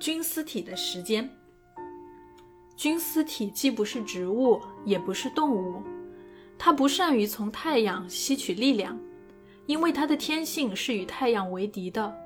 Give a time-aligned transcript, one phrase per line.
[0.00, 1.28] 菌丝体的时间。
[2.74, 5.82] 菌丝体既不是植物，也不是动物，
[6.56, 8.98] 它不善于从太阳吸取力量，
[9.66, 12.16] 因为它的天性是与太阳为敌的。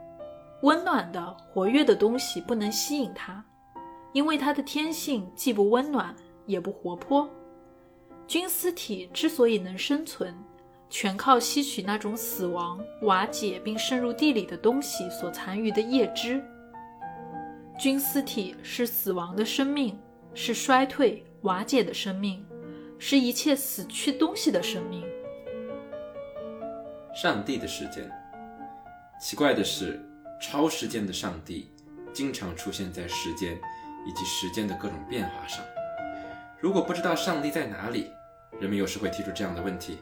[0.63, 3.45] 温暖的、活跃的东西不能吸引它，
[4.13, 6.15] 因为它的天性既不温暖，
[6.47, 7.29] 也不活泼。
[8.29, 10.33] 菌丝体之所以能生存，
[10.89, 16.41] 全靠吸取那种死亡、瓦解并渗入地里的东西所残余的叶汁。
[17.77, 19.99] 菌丝体是死亡的生命，
[20.33, 22.45] 是衰退、瓦解的生命，
[23.01, 25.05] 是一切死去东西的生命。
[27.15, 28.09] 上帝的时间，
[29.21, 30.01] 奇怪的是，
[30.41, 31.69] 超时间的上帝
[32.13, 33.59] 经常出现在时间
[34.07, 35.65] 以及时间的各种变化上。
[36.61, 38.11] 如果不知道上帝在哪里，
[38.61, 39.99] 人们有时会提出这样的问题，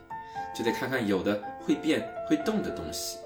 [0.55, 3.17] 就得看看有的会变、会动的东西，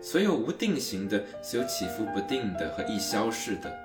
[0.00, 3.81] 所有无定型的，所有起伏不定的和易消逝的。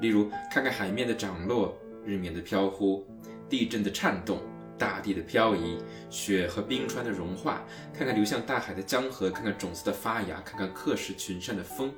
[0.00, 3.06] 例如，看看海面的涨落、日冕的飘忽、
[3.48, 4.40] 地震的颤动、
[4.78, 5.78] 大地的漂移、
[6.10, 7.64] 雪和冰川的融化；
[7.96, 11.92] 看看流向大海的江河，看看种子的发芽，看看客氏群山的风，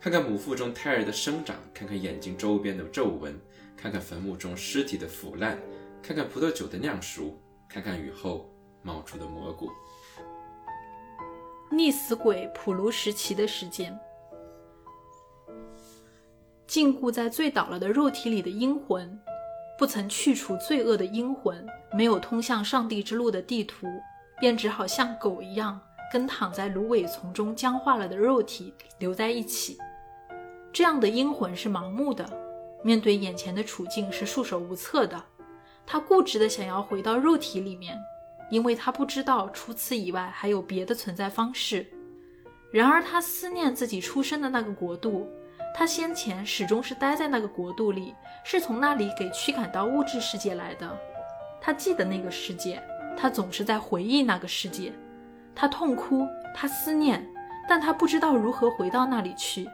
[0.00, 3.38] 看看母腹中胎儿的生长，看看眼睛周边的皱纹，
[3.76, 5.58] 看看坟墓中尸体的腐烂，
[6.02, 7.40] 看看葡萄酒的酿熟。
[7.66, 8.48] 看看雨后
[8.82, 9.68] 冒出的蘑菇。
[11.72, 13.98] 溺死鬼普鲁什奇的时间，
[16.66, 19.20] 禁锢在醉倒了的肉体里的阴魂，
[19.78, 23.86] 不曾去除罪恶的阴魂，没有通向上帝之路的地图，
[24.40, 25.78] 便只好像狗一样，
[26.12, 29.78] 跟躺在芦苇丛中僵化了的肉体留在一起。
[30.72, 32.28] 这样的阴魂是盲目的，
[32.82, 35.22] 面对眼前的处境是束手无策的。
[35.86, 37.96] 他固执地想要回到肉体里面，
[38.50, 41.86] 因为他不知道除此以外还有别的存在方式。
[42.72, 45.28] 然而，他思念自己出生的那个国度，
[45.76, 48.14] 他先前始终是待在那个国度里，
[48.44, 50.96] 是从那里给驱赶到物质世界来的。
[51.60, 52.80] 他记得那个世界，
[53.16, 54.92] 他总是在回忆那个世界。
[55.52, 57.28] 他痛哭，他思念，
[57.68, 59.68] 但他不知道如何回到那里去。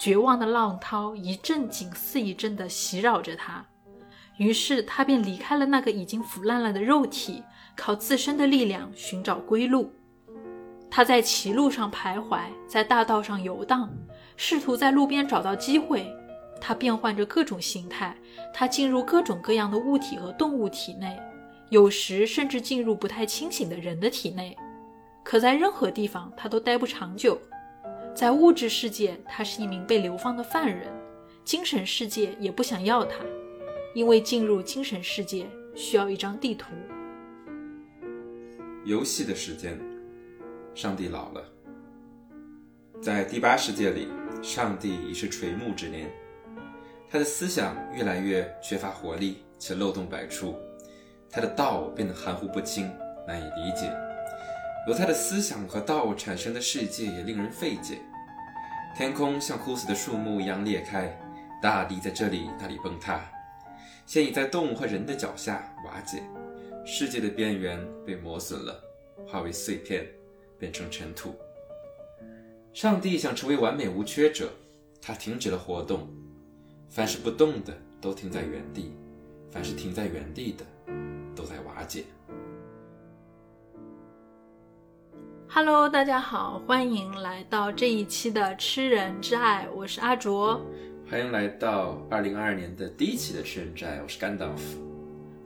[0.00, 3.64] 绝望的浪涛一阵紧似一阵地袭扰着他。
[4.36, 7.44] 于是他便离开了那个已经腐烂了的肉体，
[7.76, 9.92] 靠自身的力量寻找归路。
[10.90, 13.88] 他在歧路上徘徊，在大道上游荡，
[14.42, 16.10] 试图在路边找到机会。
[16.58, 18.16] 他变换着各种形态，
[18.54, 21.14] 他进入各种各样的物体和动物体内，
[21.68, 24.56] 有时甚至进入不太清醒的人的体内。
[25.22, 27.38] 可在任何地方，他都待不长久。
[28.14, 30.88] 在物质世界，他是一名被流放的犯人；
[31.44, 33.16] 精神世界也不想要他。
[33.94, 36.70] 因为进入精神世界需要一张地图。
[38.86, 39.78] 游戏的时间，
[40.74, 41.44] 上帝老了。
[43.02, 44.08] 在第八世界里，
[44.42, 46.10] 上帝已是垂暮之年，
[47.10, 50.56] 他的思想越来越缺乏活力且漏洞百出，
[51.30, 52.90] 他的道变得含糊不清，
[53.28, 53.92] 难以理解。
[54.88, 57.98] 由他的思想和道产生的世界也令人费解。
[58.96, 61.16] 天空像枯死的树木一样裂开，
[61.62, 63.20] 大地在这里那里崩塌。
[64.06, 66.22] 现已在动物和人的脚下瓦解，
[66.84, 68.82] 世界的边缘被磨损了，
[69.28, 70.06] 化为碎片，
[70.58, 71.38] 变成尘土。
[72.72, 74.48] 上帝想成为完美无缺者，
[75.02, 76.08] 他停止了活动。
[76.88, 78.94] 凡是不动的都停在原地，
[79.50, 80.64] 凡是停在原地的
[81.34, 82.04] 都在瓦解。
[85.48, 90.64] Hello，大家好，欢迎来到这一期的《吃人之爱》，我是阿卓。
[91.10, 94.89] 欢迎来到二零二二年的第一期的《吃人之爱》，我是甘道夫。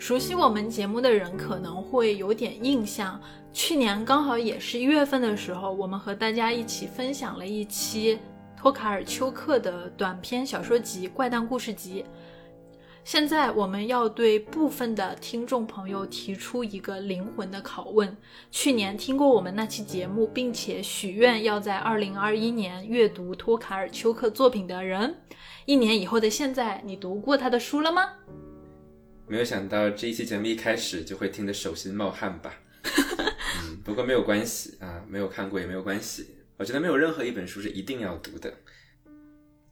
[0.05, 3.19] 熟悉我们节目的人可能会有点印象，
[3.55, 8.19] 去年刚好也是一月份的时候，我们和大家一起分享了一期
[8.55, 12.03] 托卡尔丘克的短篇小说集《怪诞故事集》。
[13.03, 18.15] 现在我们要对部分的听众朋友提出一个灵魂的拷问：
[18.51, 25.15] 去年听过我们那期节目，并且许愿要在二零二一年阅读托卡尔丘克作品的人，
[25.65, 28.03] 一年以后的现在，你读过他的书了吗？
[29.27, 32.55] 没有想到这一期节目一开始就会听得手心冒汗吧？
[33.65, 36.27] 嗯，不过没有关系啊，没有看过也没有关系。
[36.59, 38.53] 我觉得没有任何一本书是一定要读的。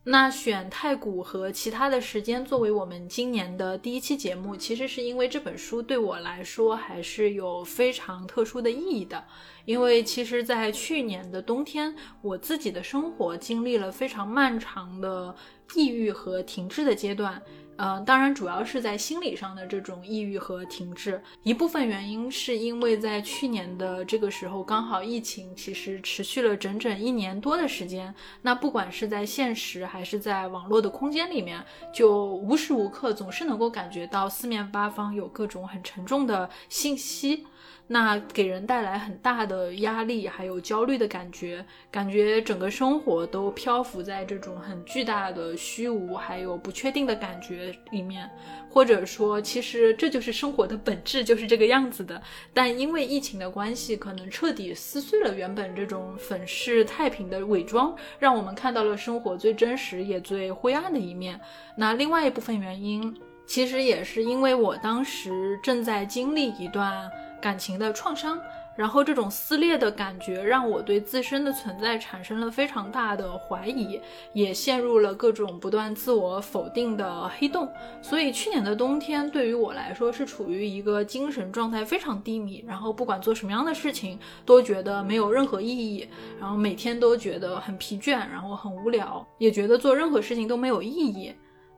[0.04, 9.22] 那选太古和其他的时间作为我们今年的第一期节目，其实是因为这本书对我来说还是有非常特殊的意义的。
[9.64, 15.32] 因为其实，在去年的冬天，我自己的生活经历了非常漫长的
[15.76, 17.40] 抑郁和停滞的阶段。
[17.82, 21.20] 呃，当然，主要是在心理上的这种抑郁和停滞。
[21.42, 28.14] 一部分原因是因为在去年的这个时候，刚好疫情其实持续了整整一年多的时间。
[28.42, 31.60] 那不管是在现实还是在网络的空间里面，
[31.92, 37.44] 就无时无刻总是能够感觉到四面八方有各种很沉重的信息。
[37.92, 48.26] 那给人带来很大的压力，还有焦虑的感觉，感觉整个生活都漂浮在这种很巨大的虚无，还有不确定的感觉里面，
[48.70, 52.20] 或者说，其实这就是生活的本质，就是这个样子的。
[52.54, 61.38] 但因为疫情的关系，可能彻底撕碎了原本这种粉饰太平的伪装，让我们看到了生活最真实也最灰暗的一面。
[61.76, 67.10] 那另外一部分原因，其实也是因为我当时正在经历一段。
[67.42, 68.40] 感情的创伤，
[68.76, 74.00] 然后这种撕裂的感觉让我对自身的存在产生了非常大的怀疑，
[74.32, 77.68] 也陷入了各种不断自我否定的黑洞。
[78.00, 84.16] 所以去年的冬天对于我来说是处于一个精神状态非常低迷，然后不管做什么样的事情
[84.46, 86.08] 都觉得没有任何意义，
[86.40, 91.34] 然后每天都觉得很疲倦，然后很无聊，也觉得做任何事情都没有意义。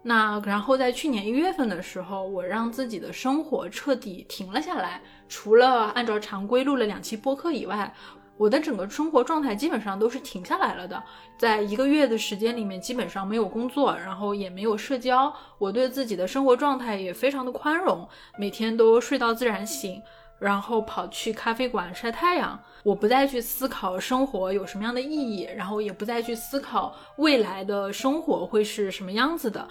[0.06, 5.00] 那然后在去年一月份的时候，我让自己的生活彻底停了下来。
[5.34, 7.92] 除了按照常规录了两期播客以外，
[8.36, 11.02] 我的整个生活状态基本上都是停下来了的。
[11.36, 15.34] 在一个月的时间里面，基本上没有工作，然后也没有社交。
[15.58, 18.08] 我对自己的生活状态也非常的宽容，
[18.38, 20.00] 每天都睡到自然醒，
[20.38, 22.56] 然后跑去咖啡馆晒太阳。
[22.84, 29.66] 我不再去思考生活有什么样的意义，然后也不再去思考未来的生活会是什么样子的。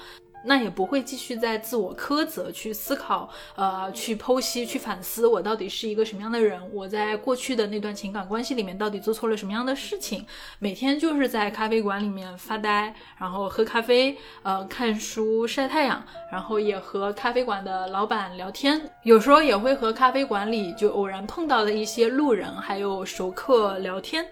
[0.46, 10.26] 那也不会继续在自我苛责、去思考、呃，去剖析、去反思我到底是一个什么样的人，我在过去的那段情感关系里面到底做错了什么样的事情。
[10.60, 24.26] 每天就是在咖啡馆里面发呆，然后喝咖啡，呃，看书、晒太阳，然后也和咖啡馆的老板聊天，有时候也会和咖啡馆里就偶然碰到的一些路人还有熟客聊天。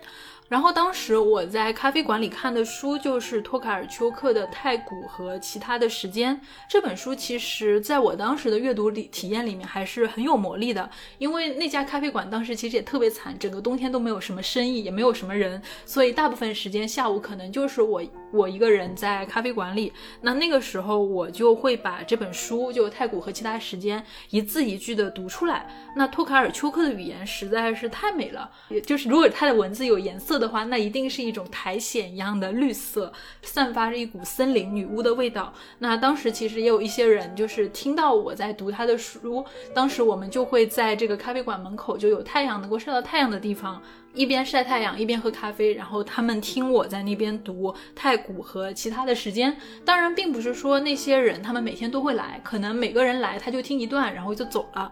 [0.51, 6.35] 然后当时我在咖啡馆里看的书就是托卡尔丘克的《太古和其他的时间》
[6.67, 10.89] 这本书，其实在我当时的阅读里体验里面还是很有魔力的。
[11.19, 19.93] 因为那家咖啡馆当时其实也特别惨，整个冬天都没有什么生意，也没有什么人，所以大部分时间下午可能就是我我一个人在咖啡馆里。
[20.21, 23.99] 那那个时候我就会把这本书就《太古和其他时间》
[24.31, 25.65] 一字一句的读出来。
[25.95, 30.41] 那托卡尔丘克的语言实在是太美了，也就是如果他的文字有颜色。
[30.41, 33.13] 的话，那一定是一种苔藓一样的绿色，
[33.43, 35.53] 散发着一股森林女巫的味道。
[35.77, 43.79] 那当时其实也有一些人，就是听到我在读他的书，当时我们就会在这个咖啡馆门口，就有太阳能够晒到太阳的地方，
[44.13, 49.55] 一边晒太阳一边喝咖啡，然后他们听我在那边读太古和其他的时间。
[49.85, 54.91] 当然，并不是说那些人他们每天都会来，可能每个人来他就听一段，然后就走了。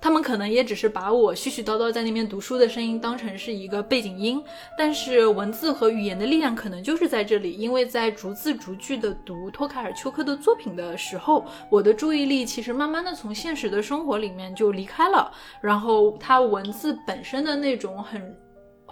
[0.00, 4.42] 他们可能也只是把我絮絮叨叨在那边读书的声音当成是一个背景音，
[4.76, 15.32] 但是文字和语言的力量可能就是在这里，因为在逐字逐句的读托卡尔丘克的作品的时候，我的注意力其实慢慢的从现实的生活里面就离开了，
[15.62, 18.36] 然后他文字本身的那种很。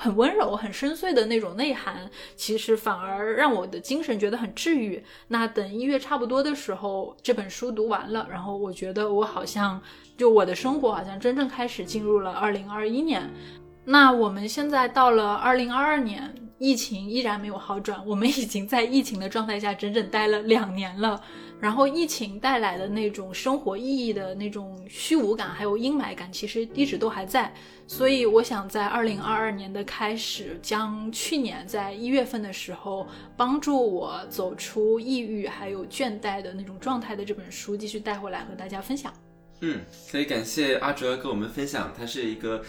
[0.03, 5.01] 很温柔、很深邃的那种内涵，其实反而让我的精神觉得很治愈。
[5.29, 9.81] 那等一月差不多的时候，这本书读完了，然后我觉得我好像
[10.17, 13.31] 就我的生活好像真正开始进入了二零二一年。
[13.85, 21.23] 那我们现在到了二零二二年，疫情依然没有好转，我们已经在疫情的状态下整整待了两年了。
[21.63, 27.55] 然后疫情带来的那种生活意义的那种虚无感，还有阴霾感，其实一直都还在。
[27.87, 39.15] 所以我想在二零二二年的开始，将去年在一月份的时候帮助我走出抑郁还有倦怠的那种状态的这本书继续带回来和大家分享。
[39.61, 42.61] 嗯，所以感谢阿哲跟我们分享，他是一个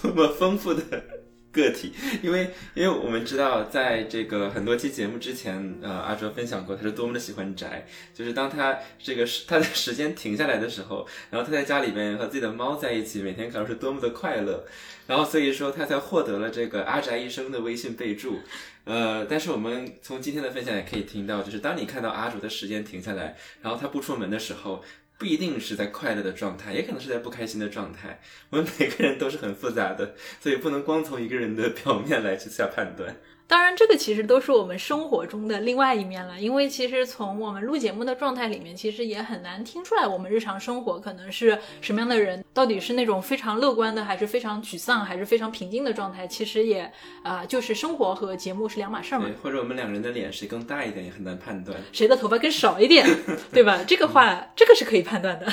[0.00, 1.17] 多么丰富的。
[1.60, 14.64] 个体，因为因为我们知道，在这个很多期节目之前，呃，阿哲分享过他是多么的喜欢宅，就是当他这个时他的时间停下来的时候，然后他在家里边和自己的猫在一起，每天可能是多么的快乐，
[15.06, 18.38] 然后所以说他才获得了这个阿宅医生的微信备注，
[18.84, 24.82] 呃，但是我们从今天的分享也可以听到，就是当你看到阿卓的时间停下来，然后他不出门的时候。
[25.18, 28.20] 不一定是在快乐的状态，也可能是在不开心的状态。
[28.50, 33.16] 我们每个人都是很复杂的，所以不能光从一个人的表面来去下判断。
[33.48, 36.38] 当然，这个其实都是我们生活中的另外一面了。
[36.38, 46.26] 因为其实从我们录节目的状态里面，其实也很难听出来我们日常生活可能是什么样的人，到底是那种非常乐观的，还是非常沮丧，还是非常平静的状态。
[46.26, 49.30] 其实也啊，就是生活和节目是两码事儿嘛。
[49.42, 53.08] 或者我们两个人的脸谁更大一点也很难判断，谁的头发更少一点，
[53.50, 53.82] 对吧？
[53.86, 55.50] 这个话，这个是可以判断的。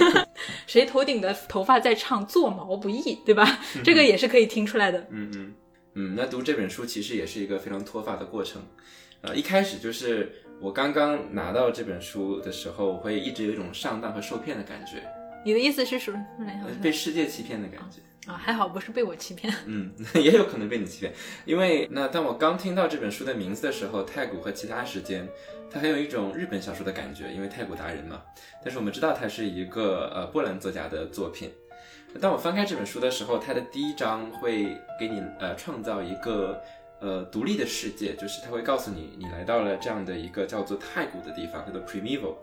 [0.66, 3.60] 谁头顶的头发在唱做毛不易，对吧？
[3.82, 4.98] 这个也是可以听出来的。
[5.10, 5.54] 嗯嗯。
[5.94, 8.62] 嗯，那读这本书其实也是一个非常脱发的过程，
[9.20, 15.02] 呃，一开始就是我刚刚拿到这本书的时候，我会一直有一种上当和受骗的感觉。
[15.44, 16.14] 你的意思是说
[16.82, 18.34] 被世界欺骗的感觉啊？
[18.34, 19.52] 还好不是被我欺骗。
[19.66, 21.12] 嗯， 也有可能被你欺骗，
[21.44, 25.28] 因为那当我刚听到这本书的名字的时候，太古和其他时间，
[25.70, 28.22] 它很有一种日本小说的感觉，因为太古达人嘛。
[28.62, 31.52] 但是我们知道它是一个呃波兰作家的作品。
[32.20, 36.62] 当我翻开这本书的时候，它的第一章会给你呃创造一个
[37.00, 42.34] 呃独立的世界，就是它会告诉你你来到了这样的一个叫做太古的地方，叫做 Primeval。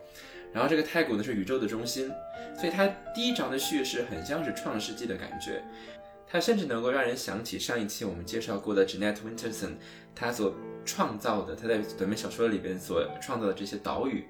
[0.53, 2.11] 然后这个太古呢是宇宙的中心，
[2.59, 2.85] 所以它
[3.15, 5.63] 第一章的叙事很像是创世纪的感觉，
[6.27, 9.75] 它甚至能够让人想起上一期我们介绍过的 Jeanette Winterson，
[10.13, 10.53] 他所
[10.85, 14.25] 创造的他在短篇小说里边所创造的这些岛屿。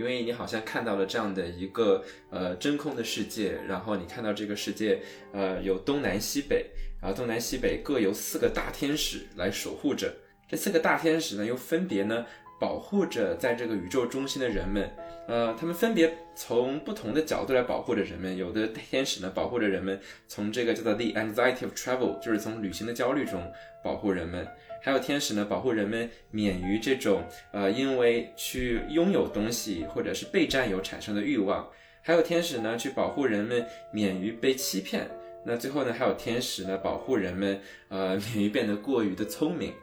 [0.00, 4.98] 因为你好像看到了这样的一个呃真空的世界，然后你看到这个世界
[5.30, 6.70] 呃有东南西北，
[7.02, 10.10] 然后东南西北各有四个大天使来守护着。
[10.48, 12.24] 这四个大天使呢，又分别呢
[12.58, 14.90] 保护着在这个宇宙中心的人们。
[15.28, 18.34] 呃，他们分别从不同的角度来保护着人们。
[18.34, 23.52] 有的天使呢保护着人们从这个叫做 the anxiety of travel，就是从旅行的焦虑中
[23.84, 24.48] 保护人们。
[24.82, 27.22] 还有天使呢，保护人们免于这种
[27.52, 31.68] 呃，因为去拥有东西或者是被占有产生的欲望。
[32.02, 35.06] 还有天使呢，去保护人们免于被欺骗。
[35.44, 39.74] 那最后呢，还有天使呢，保护人们呃，免于变得过于的聪明。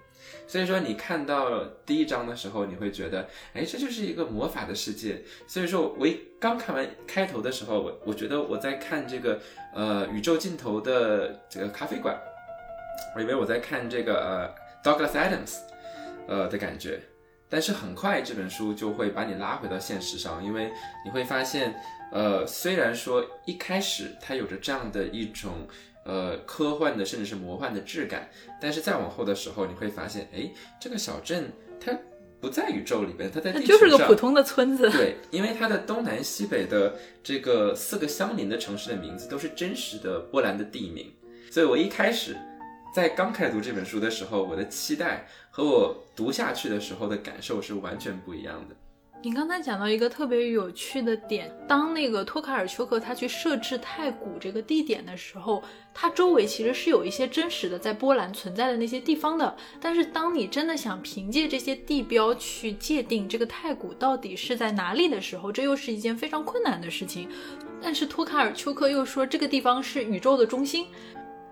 [0.48, 5.22] 所以说，你看到第一章的时候，你会觉得，哎，这就是一个魔法的世界。
[5.48, 9.40] 所以说我一刚看完开头的时候，我我觉得我在看这个
[9.76, 12.20] 呃宇宙尽头的这个咖啡馆，
[13.16, 14.67] 我以为我在看这个呃。
[14.84, 15.58] Douglas Adams，
[16.28, 17.02] 呃的感觉，
[17.50, 20.72] 但是很快这本书就会把你拉回到现实上，因为
[21.04, 21.76] 你会发现，
[22.12, 25.68] 呃，虽然说一开始它有着这样的一种
[26.06, 28.30] 呃科幻的甚至是魔幻的质感，
[28.62, 31.92] 但是再往后的时候，你会发现，哎，这个小镇它
[32.40, 34.90] 不在宇宙里边，它在地球上，就是个普通的村子。
[34.92, 41.12] 对，因为它的东南西北的这个四个相邻的城市的名字都是真实的波兰的地名，
[41.52, 42.38] 所以我一开始。
[42.94, 48.76] 在刚开始读这本书的时候，我的期待和我读下去的时候的感受是完全不一样的。
[49.24, 59.56] 你刚才讲到一个特别有趣的点，当那个托卡尔丘克他去设置太古这个地点的时候，它周围其实是有一些真实的在波兰存在的那些地方的。
[59.82, 67.28] 但是当你真的想凭借这些地标去界定这个太古到底是在哪里的时候，这又是一件非常困难的事情。
[67.82, 70.88] 但是托卡尔丘克又说这个地方是宇宙的中心。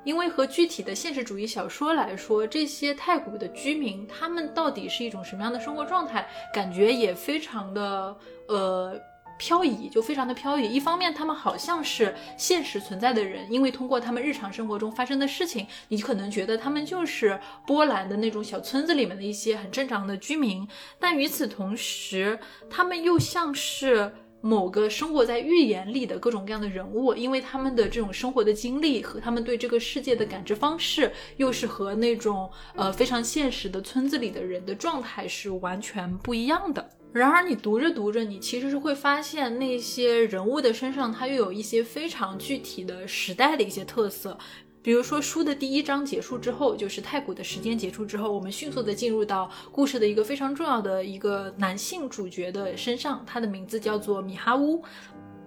[0.06, 8.16] 因为和具体的现实主义小说来说，这些太古的居民，他们到底是一种什么样的生活状态，感觉也非常的
[8.48, 8.98] 呃
[9.38, 10.72] 漂移，就非常的漂移。
[10.72, 20.68] 一方面，他们好像是现实存在的人，因为通过他们日常生活中发生的事情，你可能觉得他们就是波兰的那种小村子里面的一些很正常的居民。
[21.00, 24.14] 但与此同时，他们又像是。
[24.46, 36.88] 某个生活在寓言里的各种各样的人物，因为他们的这种生活的经历和他们对这个世界的感知方式，又是和那种呃非常现实的村子里的人的状态是完全不一样的。
[37.12, 44.38] 然而，你读着读着，你其实是会发现那些人物的身上，它又有一些非常具体的时代的一些特色。
[44.86, 54.84] 比如说，书的第一章结束之后，就是太古的时间结束之后，我们迅速的进入到故事的一个非常重要的一个男性主角的身上，他的名字叫做米哈乌。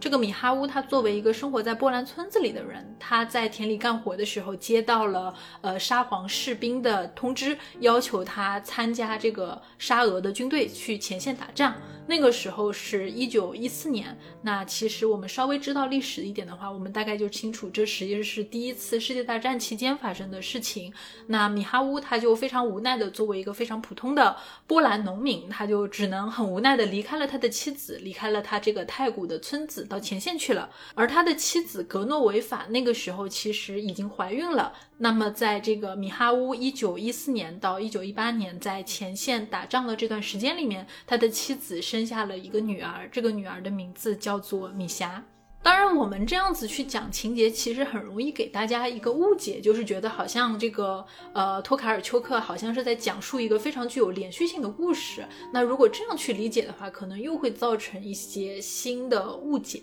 [0.00, 11.72] 这个米哈乌，他作为一个生活在波兰村子里的人，他在田里干活的时候，接到了呃沙皇士兵的通知，要求他参加这个沙俄的军队去前线打仗。
[12.08, 14.18] 那个时候是一九一四年。
[14.42, 20.92] 那其实我们稍微知道历史一点的话，我们大概就清楚，这实际是第一次世界大战期间发生的事情。
[21.26, 24.36] 那米哈乌他就非常无奈的，作为一个非常普通的
[24.66, 29.84] 波兰农民，他就只能很无奈的离开了他的妻子，离开了他这个太古的村子。
[29.84, 34.72] 到前线去了，而他的妻子格诺维法那个时候其实已经怀孕了。
[35.00, 45.24] 那么，在这个米哈乌一九一四年到一九一八年在前线打仗的这段时间里面，他的妻子生下了一个女儿，这个女儿的名字叫做米霞。
[45.62, 55.24] 当然，我们这样子去讲情节，其实很容易给大家一个误解，就是觉得好像这个呃托卡尔丘克好像是在讲述一个非常具有连续性的故事。
[55.52, 59.82] 那如果这样去理解的话，可能又会造成一些新的误解。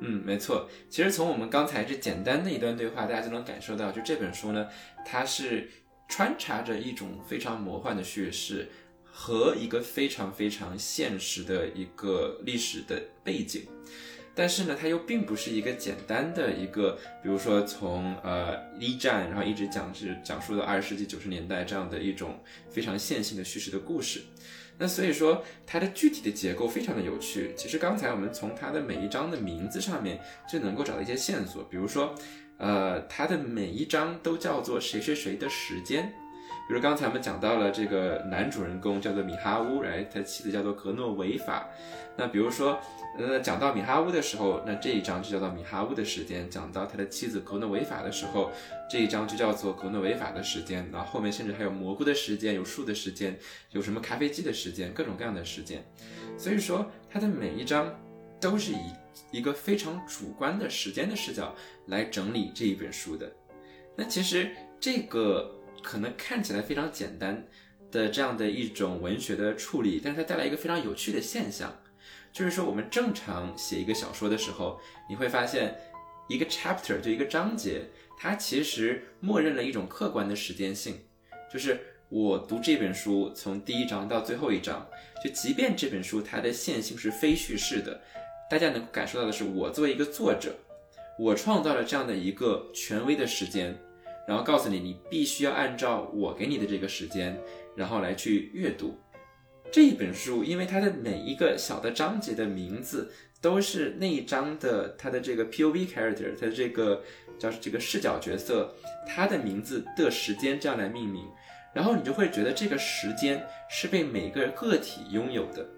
[0.00, 0.68] 嗯，没错。
[0.88, 4.66] 其实从我们刚才这简单的一段对话，大家就能感受到，就这本书呢，
[5.04, 5.68] 它是
[6.08, 8.68] 穿插着一种非常魔幻的叙事
[9.04, 13.66] 和一个非常非常现实的一个历史的背景。
[14.34, 24.22] 但是呢，它又并不是一个简单的一个，比如说从呃一战，然后一直讲是讲述到二十世纪九十年代这样的一种非常线性的叙事的故事。
[24.80, 27.52] 那所以说，它的具体的结构非常的有趣。
[27.54, 30.18] 其实刚才我们从它的每一章的名字上面
[30.50, 32.14] 就能够找到一些线索，比如说，
[32.56, 36.10] 呃，它的每一章都叫做谁谁谁的时间。
[36.70, 41.68] 比如刚才我们讲到了这个男主人公叫做米哈乌，哎，他妻子叫做格诺维法。
[42.16, 42.78] 那比如说。
[43.18, 48.52] 呃，讲到米哈乌的时候，那这一章就叫做米哈乌的时间；讲到他的妻子格诺维法的时候，
[48.88, 50.88] 这一章就叫做格诺维法的时间。
[50.92, 53.36] 然后后面甚至还有蘑菇的时间，有树的时间，
[53.72, 55.84] 有什么咖啡机的时间，各种各样的时间。
[56.38, 57.92] 所以说，它的每一章
[58.40, 58.92] 都是以
[59.32, 61.52] 一个非常主观的时间的视角
[61.86, 63.28] 来整理这一本书的。
[63.96, 67.46] 那其实这个可能看起来非常简单
[67.90, 71.76] 的这样的一种文学的处理，但是它带来一个非常有趣的现象。
[72.32, 75.76] 就是说，我们正常写一个小说的时候，你会发现，
[76.28, 77.82] 一个 chapter 就一个章节，
[78.16, 81.00] 它其实默认了一种客观的时间性。
[81.52, 84.88] 就是我读这本书，从第一章到最后一章，
[85.24, 88.00] 就即便这本书它的线性是非叙事的，
[88.48, 90.54] 大家能够感受到的是，我作为一个作者，
[91.18, 93.76] 我创造了这样的一个权威的时间，
[94.30, 97.36] 然后告诉你，你必须要按照我给你的这个时间，
[97.74, 98.96] 然后来去阅读。
[99.72, 107.02] 这一本书，因为它的每一个小的章节的名字都是那一章的它的这个 POV character，它的这个
[107.40, 108.72] 叫这个视角角色，
[109.04, 111.24] 它的名字的时间这样来命名，
[111.74, 115.68] 然后你就会觉得这个时间是被每个个体拥有的，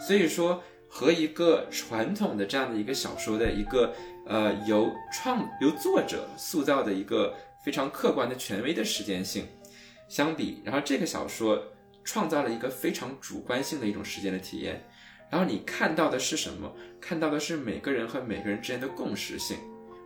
[0.00, 3.94] 所以说和一个传统的这样的一个小说的一个
[4.26, 7.32] 呃由创由作者塑造的一个
[7.62, 9.46] 非常客观的权威的时间性
[10.08, 11.62] 相比，然后这个小说。
[12.04, 14.84] 创造了一个非常主观性的一种时间的体验，
[15.30, 16.68] 然后你看到的是什么？
[17.00, 19.56] 看到的是每个人和每个人之间的共识性。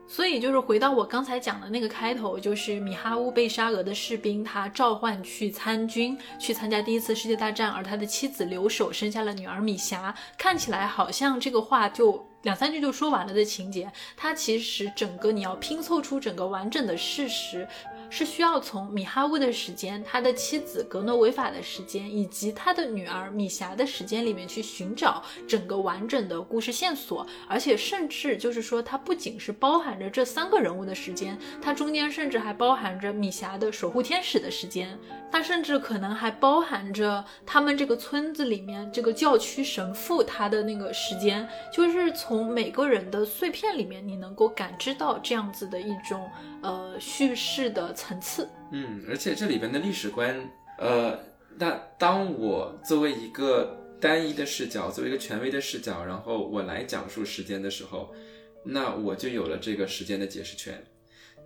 [0.07, 10.15] 所以就是回到我刚才讲的那个开头，就是米哈乌被沙俄的士兵他召唤去参军，去参加第一次世界大战，而他的妻子留守，生下了女儿米霞。
[10.37, 17.67] 看起来好像这个话就两三句就说完了的情节，它其实整个你要拼凑出整个完整的事实。
[18.09, 34.97] 是需要从米哈乌的时间、他的妻子格诺维法的时间以及他的女儿米霞的时间里面去寻找整个完整的故事线索，而且甚至就是说，它不仅是包含着这三个人物的时间，它中间甚至还包含着米霞的守护天使的时间，
[35.33, 46.31] 它甚至可能还包含着他们这个村子里面这个教区神父他的那个时间，就是从每个人的碎片里面，你能够感知到这样子的一种
[46.63, 47.96] 呃叙事的。
[47.97, 50.39] 层次，嗯，而且这里边的历史观，
[50.79, 51.19] 呃，
[51.59, 58.15] 那当我作为一个单一的视角，作为一个权威的视角，然后我来讲述时间的时候，
[58.63, 60.81] 那我就有了这个时间的解释权。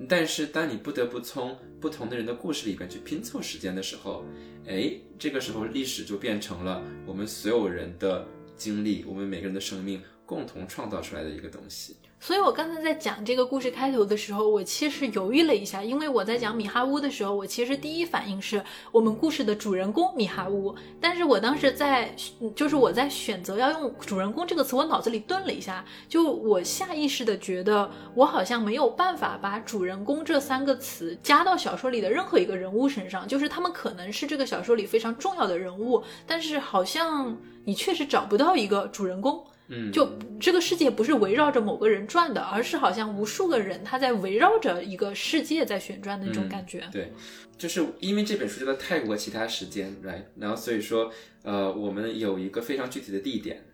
[0.08, 4.24] 但是当你不得不从不同的人的故事里边去拼凑时间的时候，
[4.66, 11.96] 哎，这个时候历史就变成了我们所有人的经历，我们每个人的生命共同创造出来的一个东西。
[12.22, 20.74] 所以，我刚才在讲这个故事开头的时候，我其实犹豫了一下，因为我在讲米哈乌的时候，我其实第一反应是我们故事的主人公米哈乌。
[21.00, 22.14] 但是我当时在，
[22.54, 39.42] 就是我在选择要用“主人公”这个词，我脑子里顿了一下，就我下意识的觉得，我好像没有办法把“主人公”这三个词加到小说里的任何一个人物身上，就是他们可能是这个小说里非常重要的人物，但是好像你确实找不到一个主人公。
[39.72, 46.82] 嗯，就这个世界不是围绕着某个人转的，而是好像无数个人他在围绕着一个世界在旋转的那种感觉。
[46.92, 47.12] 对，
[47.56, 50.24] 就是因为这本书叫做《泰国其他时间》，right？
[50.36, 51.12] 然后所以说，
[51.44, 53.64] 呃，我们有一个非常具体的地点，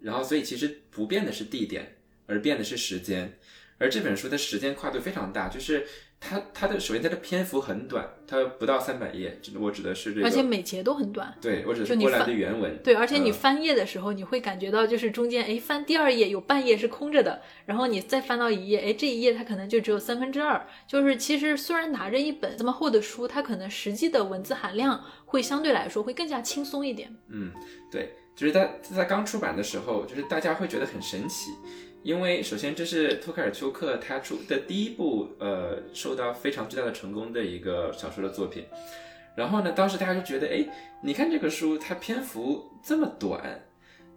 [0.00, 3.38] 然后所以其实不变的是地点，而变的是时间，
[3.78, 5.86] 而这本书的时间跨度非常大，就是。
[6.26, 11.36] 它它的首先它的篇幅很短，它不到三百页，我指的是这个，而且每节都很短。
[11.40, 12.78] 对，我指的是波兰的原文。
[12.82, 20.66] 对，而且你翻页的时候，你会感觉到就是中间，哎，翻第二页有半页是空着的，然后你再翻到一页，哎，这一页它可能就只有三分之二。
[20.88, 27.14] 就是其实虽然拿着一本这么厚的书，它可能实际的文字含量会相对来说会更加轻松一点。
[27.28, 27.52] 嗯，
[27.90, 31.50] 对，就是在在刚出版的时候，就是大家会觉得很神奇。
[32.04, 38.66] 因为首先这是托卡尔丘克他出的第一部呃受到非常巨大的成功的一个小说的作品。
[39.34, 40.64] 然后呢，当时大家就觉得，哎，
[41.02, 43.58] 你看这个书，它篇幅这么短，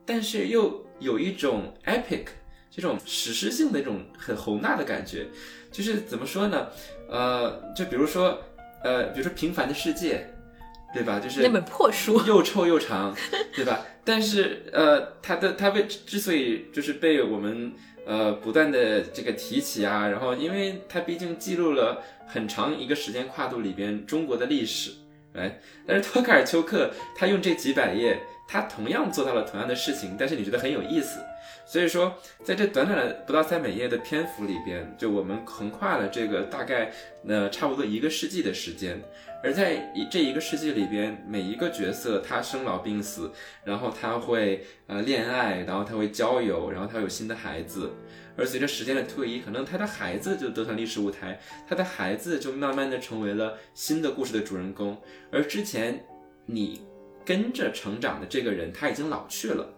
[0.05, 2.25] 但是又有一种 epic
[2.69, 5.25] 这种史诗性的一种很宏大的感觉。
[5.71, 6.67] 就是怎么说呢？
[7.09, 8.37] 呃，就比如说，
[8.83, 10.27] 呃，比如说《平凡的世界》，
[10.93, 11.19] 对吧？
[11.19, 13.15] 就是那本破书，又臭又长，
[13.53, 13.85] 对吧？
[14.03, 17.73] 但是，呃，它的它为之所以就是被我们
[18.05, 24.91] 呃不断的这个提起啊，然后因为它毕竟记录了很长一个时间跨度里边中国的历史。
[25.33, 31.19] 哎，但是托卡尔丘克他用这几百页，他同样做到了同样的事情，但是你觉得很有意思。
[31.67, 36.91] 所以说，在这短短的不到三百页的篇幅里边，就我们横跨了这个大概
[37.27, 38.99] 呃差不多一个世纪的时间。
[39.43, 43.31] 而在一这一个世纪里边，每一个角色他生老病死，
[43.63, 47.91] 然后他会呃恋爱，然后他会交友，然后他有新的孩子。
[48.35, 54.99] 而随着时间的推移，可能他的孩子就登上历史舞台，他的孩子就慢慢的成为了新的故事的主人公。
[55.31, 56.05] 而之前
[56.45, 56.81] 你
[57.25, 59.73] 跟着成长的这个人，他已经老去了。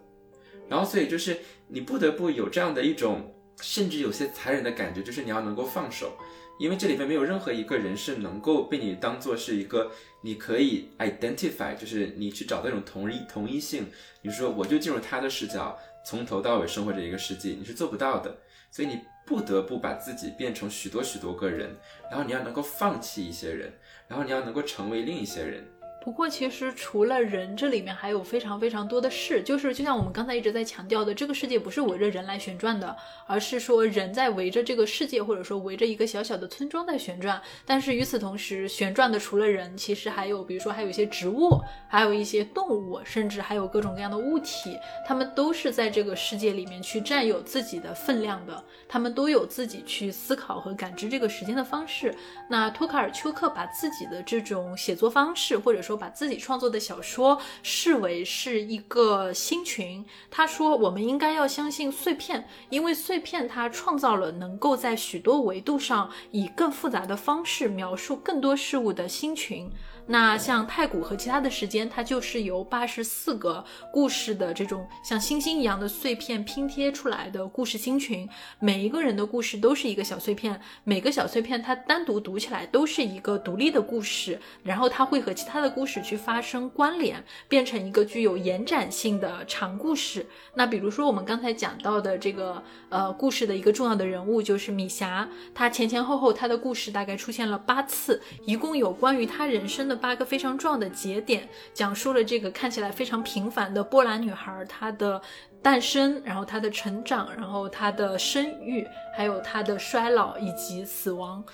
[0.68, 6.12] 然后，所以就是你不得不有这样的一种，甚至有些残忍的感觉，就是你要能够放手，
[6.60, 13.86] 因为这里面没有任何一个人是能够被你当做是一个你可以 identify，就是你去找那种同一同一性。
[14.20, 18.36] 你说我就进入他的视角，从头到尾生活这一个世纪，你是做不到的。
[18.70, 21.74] 所以你不得不把自己变成许多许多个人，
[22.10, 23.72] 然后你要能够放弃一些人，
[24.06, 25.66] 然后你要能够成为另一些人。
[26.02, 29.42] 不过，其实除了人，这里面还有非常非常多的事。
[29.42, 37.40] 就是就像我们刚才一直在强调的，这个世界不是围着人来旋转的，而是说人在围着这个世界，或者说围着一个小小的村庄在旋转。
[37.66, 48.64] 但是与此同时，旋转的除了人，其实还有，比如说还有一些植物，还有一些动物，甚至还有各种各样的物体，它们都是在这个世界里面去占有自己的分量的。
[48.88, 52.12] 他们都有自己去思考和感知这个时间的方式。
[52.48, 60.04] 那托卡尔丘克把自己的这种写作方式，或者说把自己创作的小说视为是一个星群。
[60.30, 69.70] 他说，我们应该要相信碎片，因为碎片它创造了能够在许多维度上以更复杂的方式描述更多事物的星群。
[70.06, 78.28] 那像太古和其他的时间，它就是由八十四个故事的这种像星星一样的碎片拼贴出来的故事星群。
[78.58, 90.26] 每一个人的故事都是一个小碎片，每个小碎片它单独读起来都是一个独立的故事，然后它会和其他的故事去发生关联，变成一个具有延展性的长故事。
[90.54, 100.00] 那比如说我们刚才讲到的这个呃故事的一个重要的人物就是米霞，她前前后后她的故事大概出现了八次，一共有关于她人生的。
[100.00, 105.20] 八个非常重要的节点，讲述了这个看起来非常平凡的波兰女孩她的
[105.60, 111.44] 诞生，然后她的成长，然后她的生育，还有她的衰老以及死亡。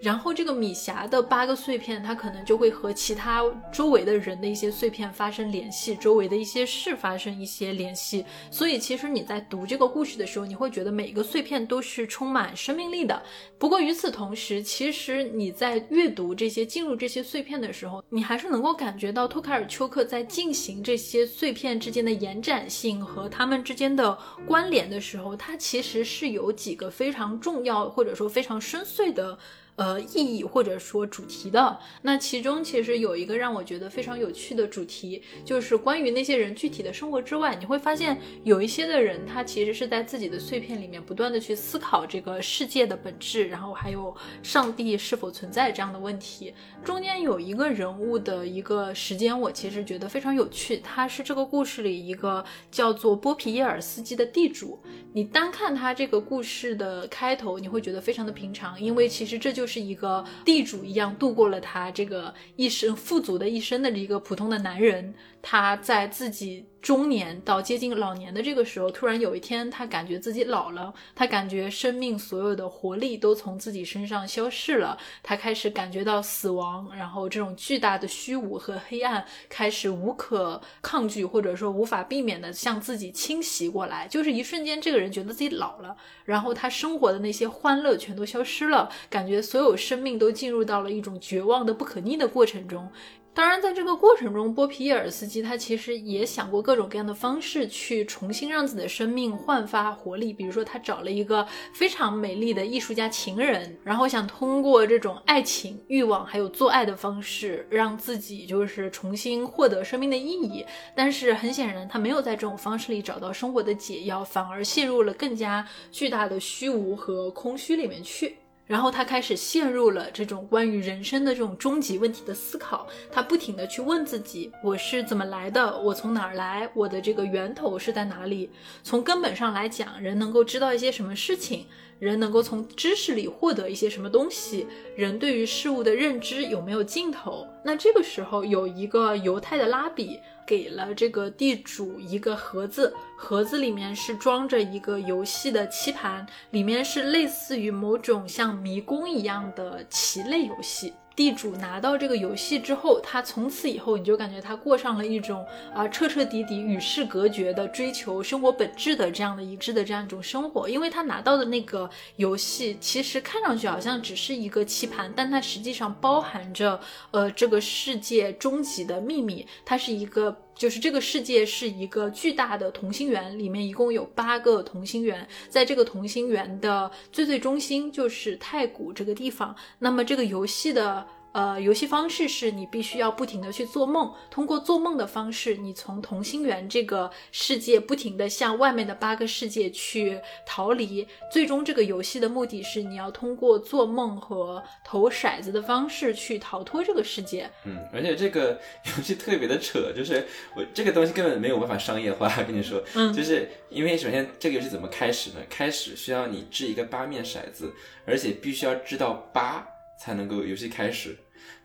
[0.00, 8.24] 然后这个米霞的八个碎片，它可能就会和其他周围的人的一些碎片发生联系，周围的一些事发生一些联系。
[8.50, 13.20] 所以其实你在读这个故事的时候，你会觉得每一个碎片都是充满生命力的。
[13.58, 29.38] 不过与此同时，其实你在阅读这些进入这些碎片的时候，你还是能够感觉到托卡尔丘克在进行这些碎片之间的延展性和他们之间的关联的时候，它其实是有几个非常重要或者说非常深邃的。
[29.76, 46.54] 呃，意义或者说主题的那其中，其实有一个让我觉得非常有趣的主题，就是关于那些人具体的生活之外，你会发现有一些的人，他其实是在自己的碎片里面不断的去思考这个世界的本质，然后还有上帝是否存在这样的问题。
[46.82, 54.80] 中间有一个人物的一个时间，我其实觉得非常有趣，他是这个故事里一个叫做波皮耶尔斯基的地主。
[55.12, 59.65] 你单看他这个故事的开头，你会觉得非常的平常，因为其实这就。
[59.66, 65.12] 就是一个地主一样度过了他这个一生富足的一生的一个普通的男人，
[65.48, 66.66] 他在自己。
[66.82, 92.88] 中年到接近老年的这个时候，突然有一天，他感觉自己老了，他感觉生命所有的活力都从自己身上消逝了，他开始感觉到死亡，然后这种巨大的虚无和黑暗开始无可抗拒或者说无法避免的向自己侵袭过来，就是一瞬间，这个人觉得自己老了，然后他生活的那些欢乐全都消失了，感觉所有生命都进入到了一种绝望的不可逆的过程中。
[93.36, 100.32] 当然，在这个过程中，波皮耶尔斯基他其实也想过各种各样的方式去重新让自己的生命焕发活力。
[100.32, 110.64] 比如说，他找了一个非常美丽的艺术家情人，然后想通过这种爱情、欲望还有做爱的方式，让自己就是重新获得生命的意义。
[110.94, 118.38] 但是很显然，他没有在这种方式里找到生活的解药，反而陷入了更加巨大的虚无和空虚里面去。
[118.66, 125.78] 然后他开始陷入了这种关于人生的这种终极问题的思考，他不停的去问自己：我是怎么来的？
[125.78, 126.68] 我从哪儿来？
[126.74, 128.50] 我的这个源头是在哪里？
[128.82, 131.66] 从根本上来讲，人能够知道一些什么事情？
[131.98, 134.66] 人能够从知识里获得一些什么东西？
[134.96, 137.46] 人对于事物的认知有没有尽头？
[137.64, 150.94] 那这个时候，有一个犹太的拉比给了这个地主一个盒子，盒子里面是装着一个游戏的棋盘，里面是类似于某种像迷宫一样的棋类游戏。
[151.16, 166.78] 地主拿到这个游戏之后，他从此以后你就感觉他过上了一种啊彻彻底底与世隔绝的追求生活本质的这样的一致的这样一种生活，因为他拿到的那个游戏其实看上去好像只是一个棋盘，但它实际上包含着
[167.12, 170.36] 呃这个世界终极的秘密，它是一个。
[170.56, 179.54] 就是这个世界是一个巨大的同心圆，里面一共有八个同心圆，在这个同心圆的最最中心就是太古这个地方。
[179.78, 181.06] 那么这个游戏的。
[181.36, 191.06] 呃，游戏方式是你必须要不停的去做梦，通过做梦的方式，你从同心圆这个世界不停的向外面的八个世界去逃离。
[191.30, 197.50] 最终，这个游戏的目的是你要通过做梦和投骰子的方式去逃脱这个世界。
[197.66, 198.58] 嗯，而且这个
[198.96, 202.34] 游戏特别的扯，就是我这个东西根本没有办法商业化。
[202.44, 205.36] 跟你说，嗯， 就是因为首先这个游戏怎么开始呢？
[205.50, 207.74] 开始需要你掷一个八面骰子，
[208.06, 209.68] 而且必须要掷到八
[210.00, 211.14] 才能够游戏开始。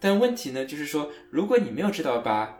[0.02, 2.58] 但问题呢，就是说，如果你没有知道八，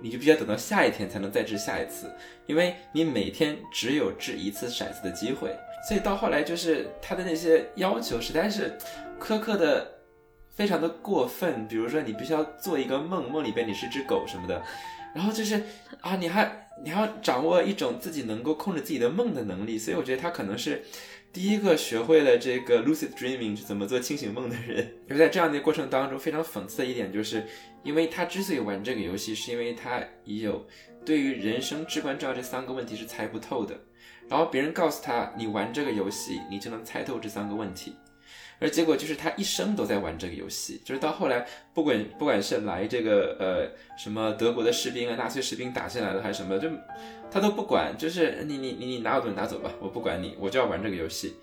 [0.00, 2.10] 你就必须要等到下一天才能再掷下一次，
[2.46, 5.54] 因为你每天只有掷一次骰子的机会。
[5.86, 8.78] 所以到后来，就是他的那些要求实在是
[9.20, 9.86] 苛刻的
[10.48, 11.68] 非常的过分。
[11.68, 14.62] 比如说，你必须要做一个梦，梦里边你是只狗什么的，
[15.14, 15.62] 然后就是
[16.00, 19.78] 啊，你还你还要掌握一种自己能够控制自己的梦的能力。
[19.78, 20.82] 所以我觉得他可能是。
[21.30, 27.44] 第一个学会了这个 lucid dreaming 是怎么做清醒梦的人， 就在这样的过程当中，非常讽刺的一点就是，
[27.84, 30.66] 因为他之所以玩这个游戏，是因为他已有
[31.04, 33.78] 对于人生至关重要这三个问题是猜不透的，
[34.28, 37.94] 然后别人告诉他，你玩这个游戏，你就能猜透这三个问题。
[38.60, 46.68] 而结果就是他一生都在玩这个游戏，就是到后来，不管不管是来这个呃什么德国的士兵啊，纳粹士兵打进来了还是什么，就
[47.30, 51.34] 他都不管，就是你你你你拿我东西拿走吧，我不管你，我就要玩这个游戏。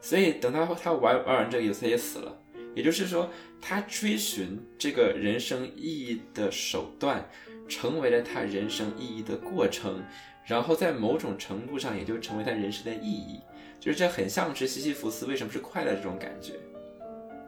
[0.00, 2.38] 所以等他他玩玩完这个游戏，他也死了。
[2.74, 3.28] 也就是说，
[3.60, 7.28] 他追寻这个人生意义的手段，
[7.68, 10.02] 成为了他人生意义的过程，
[10.46, 13.40] 然后在某种程度上，也就成为他人生的意义。
[13.82, 16.52] 就是这很像是西西弗斯为什么是快乐这种感觉。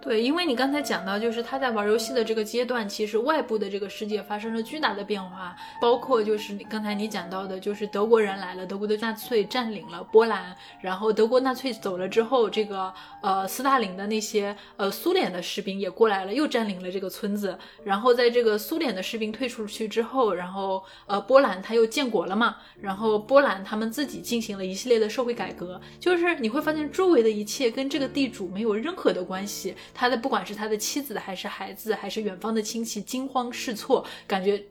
[0.05, 29.75] 对，因为你刚才讲到，就是他在玩游戏的这个阶段，其实外部的这个世界发生了巨大的变化，包括就是你刚才你讲到的，就是德国人来了，德国的纳粹占领了波兰，然后德国纳粹走了之后，这个呃斯大林的那些呃苏联的士兵也过来了，又占领了这个村子，然后在这个苏联的士兵退出去之后，然后呃波兰他又建国了嘛，然后波兰他们自己进行了一系列的社会改革，就是你会发现周围的一切跟这个地主没有任何的关系。
[29.95, 34.63] 他的不管是他的妻子还是孩子还是远方的亲戚惊慌失措，感觉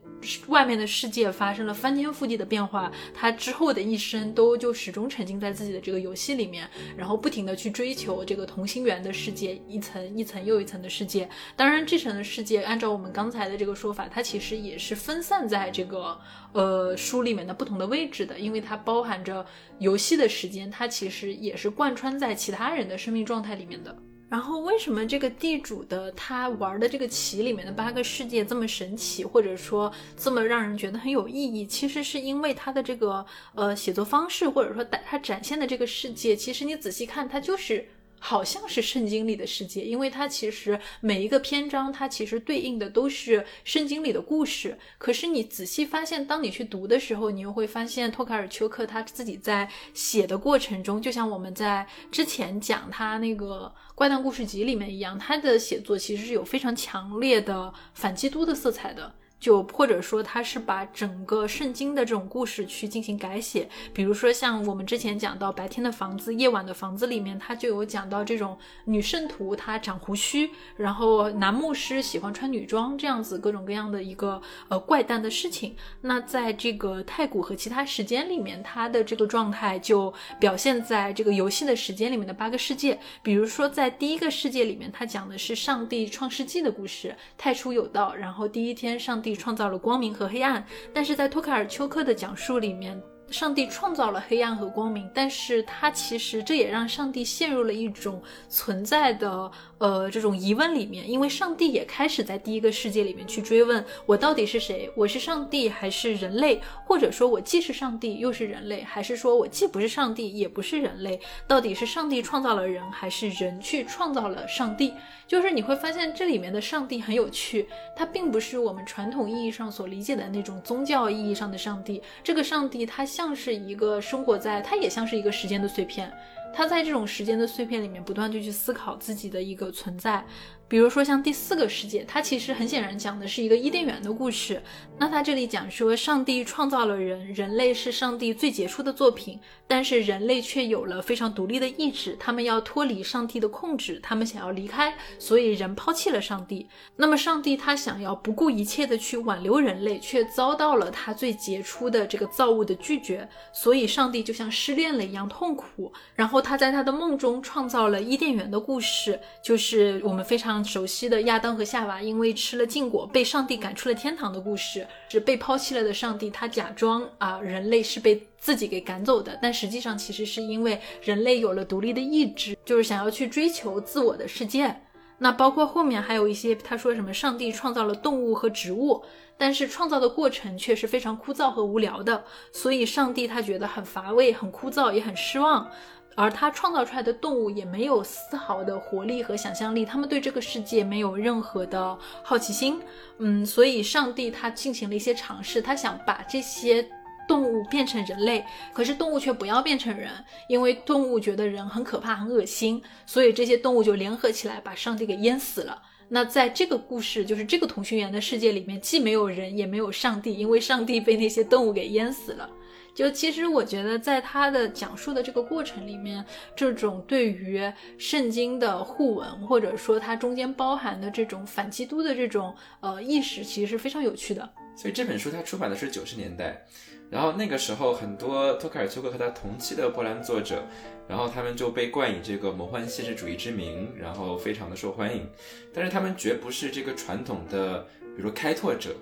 [0.47, 2.91] 外面的世界发生了翻天覆地的变化。
[3.13, 11.29] 他之后的一生都就始终沉浸在自己的这个游戏里面，然后不停的去追求这个同心圆的世界，一层一层又一层的世界。
[11.55, 16.19] 当然，这层的世界按照我们刚才的这个说法，它其实也是分散在这个
[16.51, 19.45] 呃书里面的不同的位置的，因为它包含着
[19.79, 23.95] 游戏的时间，它其实也是贯穿在其他人的生命状态里面的。
[24.33, 31.67] 然后为什么这个地主的他玩的这个棋里面的八个世界这么神奇，或者说这么让人觉得很有意义？
[31.67, 37.87] 其实是因为他的这个呃写作方式，或者说他展现的这个世界，其实你仔细看，它就是。
[38.25, 44.77] 好像是圣经里的世界，因为它其实每一个篇章，它其实对应的都是圣经里的故事。
[44.97, 59.13] 可是你仔细发现，当你去读的时候，你又会发现托卡尔丘克他自己在写的过程中，就像我们在之前讲他那个《怪诞故事集》里面一样，他的写作其实是有非常强烈的反基督的色彩的。
[59.43, 75.75] 就或者说他是把整个圣经的这种故事去进行改写，比如说像我们之前讲到白天的房子、夜晚的房子里面，他就有讲到这种女圣徒她长胡须，然后男牧师喜欢穿女装这样子各种各样的一个呃怪诞的事情。
[75.99, 89.32] 那在这个太古和其他时间里面，它的这个状态就表现在这个游戏的时间里面的八个世界，比如说在第一个世界里面，它讲的是上帝创世纪的故事，太初有道，然后第一天上帝。
[89.35, 93.01] 创造了光明和黑暗，但是在托卡尔丘克的讲述里面。
[93.29, 114.93] 上帝创造了黑暗和光明，但是他其实这也让上帝陷入了一种存在的呃这种疑问里面，因为上帝也开始在第一个世界里面去追问我到底是谁，我是上帝还是人类，或者说我既是上帝又是人类，还是说我既不是上帝也不是人类，到底是上帝创造了人还是人去创造了上帝？
[115.27, 123.33] 就是你会发现这里面的上帝很有趣，它并不是我们传统意义上所理解的那种宗教意义上的上帝，这个上帝它像。
[123.35, 126.09] 是一个生活在，它也像是一个时间的碎片，
[126.53, 130.23] 他在这种时间的碎片里面不断的去思考自己的一个存在。
[130.67, 134.59] 比如说像第四个世界，它其实很显然讲的是一个伊甸园的故事。
[134.97, 146.67] 那它这里讲说，上帝创造了人，人类是上帝最杰出的作品，但是人类却有了非常独立的意志，他们要脱离上帝的控制，他们想要离开，所以人抛弃了上帝。
[146.95, 155.93] 那么上帝他想要不顾一切的去挽留人类，却遭到了他最杰出的这个造物的拒绝，所以上帝就像失恋了一样痛苦。
[156.15, 160.52] 然后他在他的梦中创造了伊甸园的故事，就是我们非常。
[160.61, 174.75] 熟悉的亚当和夏娃因为吃了禁果被上帝赶出了天堂的故事，是被抛弃了的上帝，他假装啊人类是被自己给赶走的，但实际上其实是因为人类有了独立的意志，就是想要去追求自我的世界。
[175.19, 179.01] 那包括后面还有一些他说什么上帝创造了动物和植物，
[179.37, 185.69] 但是创造的过程却是非常枯燥和无聊的，所以上帝他觉得很乏味、很枯燥，也很失望。
[186.15, 192.79] 而他创造出来的动物也没有丝毫的活力和想象力，他们对这个世界没有任何的好奇心。
[193.19, 196.87] 嗯，所以上帝他进行了一些尝试，他想把这些
[197.27, 200.11] 动物变成人类，可是动物却不要变成人，
[200.47, 205.81] 因为动物觉得人很可怕、很恶心，所以这些动物就联合起来把上帝给淹死了。
[206.09, 212.47] 那在这个故事，就是这个同心圆的世界里面，既没有人，也没有上帝，因为上帝被那些动物给淹死了。
[212.95, 216.23] 就其实我觉得，在他的讲述的这个过程里面，
[216.55, 217.59] 这种对于
[217.97, 224.47] 圣经的互文，或者说它中间包含的这种反基督的这种呃意识，其实是非常有趣的。
[224.75, 226.65] 所以这本书它出版的是九十年代，
[227.09, 230.63] 然后那个时候很多托卡尔丘克和他同期的波兰作者，
[231.07, 235.27] 然后他们就被冠以这个魔幻现实主义之名，然后非常的受欢迎。
[235.73, 238.95] 但是他们绝不是这个传统的，比如开拓者，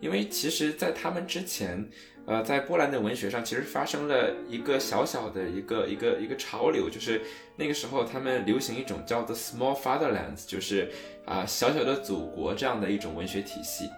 [0.00, 1.86] 因为其实在他们之前。
[2.26, 7.20] 呃，在波兰的文学上，其实发生了一个小小的一个一个一个潮流，就是
[7.56, 10.90] 那个时候他们流行一种叫做 small fatherlands，就是
[11.26, 13.90] 啊小小的祖国这样的一种文学体系。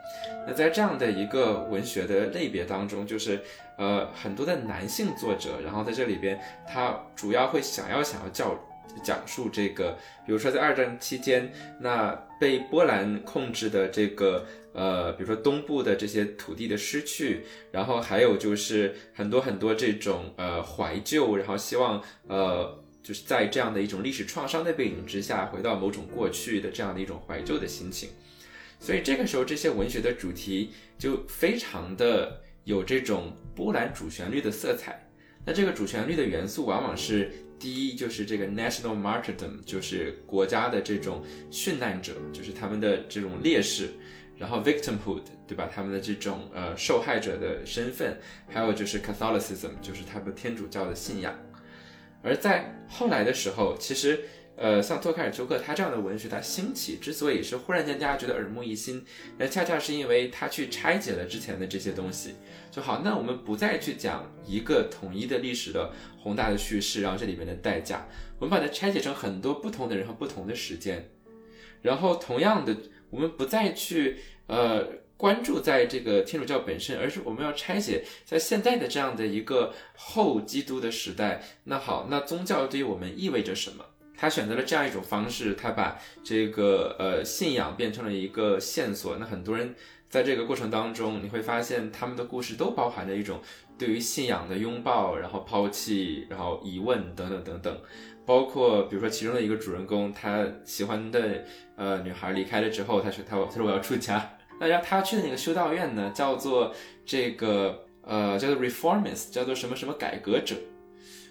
[0.44, 3.40] 那在这样的一个文学的类别当中，就是
[3.78, 8.58] 呃很多的男性作者，然后在这里边，他主要会想要想要教
[9.04, 12.10] 讲述这个，比如说在二战期间，那
[12.40, 14.44] 被波兰控制的这个。
[14.76, 28.10] 呃，比如说东部的这些土地的失去，然后还有就是很多很多这种呃怀旧，然后希望呃就是在这样的一种历史创伤的背景之下，回到某种过去的这样的一种怀旧的心情。
[28.78, 35.08] 所以这个时候，这些文学的主题就非常的有这种波兰主旋律的色彩。
[35.46, 43.90] 那这个主旋律的元素，往往是第一就是这个 national martyrdom，就是国家的这种殉难者，就是他们的这种烈士。
[44.38, 45.66] 然后 victimhood，对吧？
[45.74, 51.34] 他们的这种呃受害者的身份，还有就是 Catholicism，就是他们天主教的信仰。
[52.22, 54.20] 而在后来的时候，其实
[54.56, 59.04] 呃像托卡尔丘克他这样的文学，他兴起之所以是忽然间大家觉得耳目一新，
[59.38, 62.34] 那恰恰是因为他去拆解了之前的这些东西。
[62.70, 68.06] 就好，那我们不再去讲一个统一的历史的宏大的叙事，然后这里面的代价，
[68.38, 71.08] 我们把它拆解成很多不同的人和不同的时间，
[71.82, 72.76] 然后同样的。
[73.08, 74.84] 我们不再去呃
[75.16, 81.40] 关注在这个天主教本身，而是我们要拆解在现在的这样的一个后基督的时代。
[81.64, 83.84] 那好，那宗教对于我们意味着什么？
[84.16, 89.16] 他选择了这样一种方式，他把这个呃信仰变成了一个线索。
[89.18, 89.74] 那很多人
[90.08, 93.40] 在这个过程当中，你会发现他们的故事都包含着一种
[93.76, 97.78] 对于信仰的拥抱，然后抛弃，然后疑问等等等等。
[98.24, 101.44] 包括比如说其中的一个主人公，他喜欢的
[101.76, 106.74] 呃女孩离开了之后，他说他他说我要出家，那然后他去的那个修道院呢，叫做
[107.04, 110.56] 这个呃叫做 reformist，叫做什么什么改革者。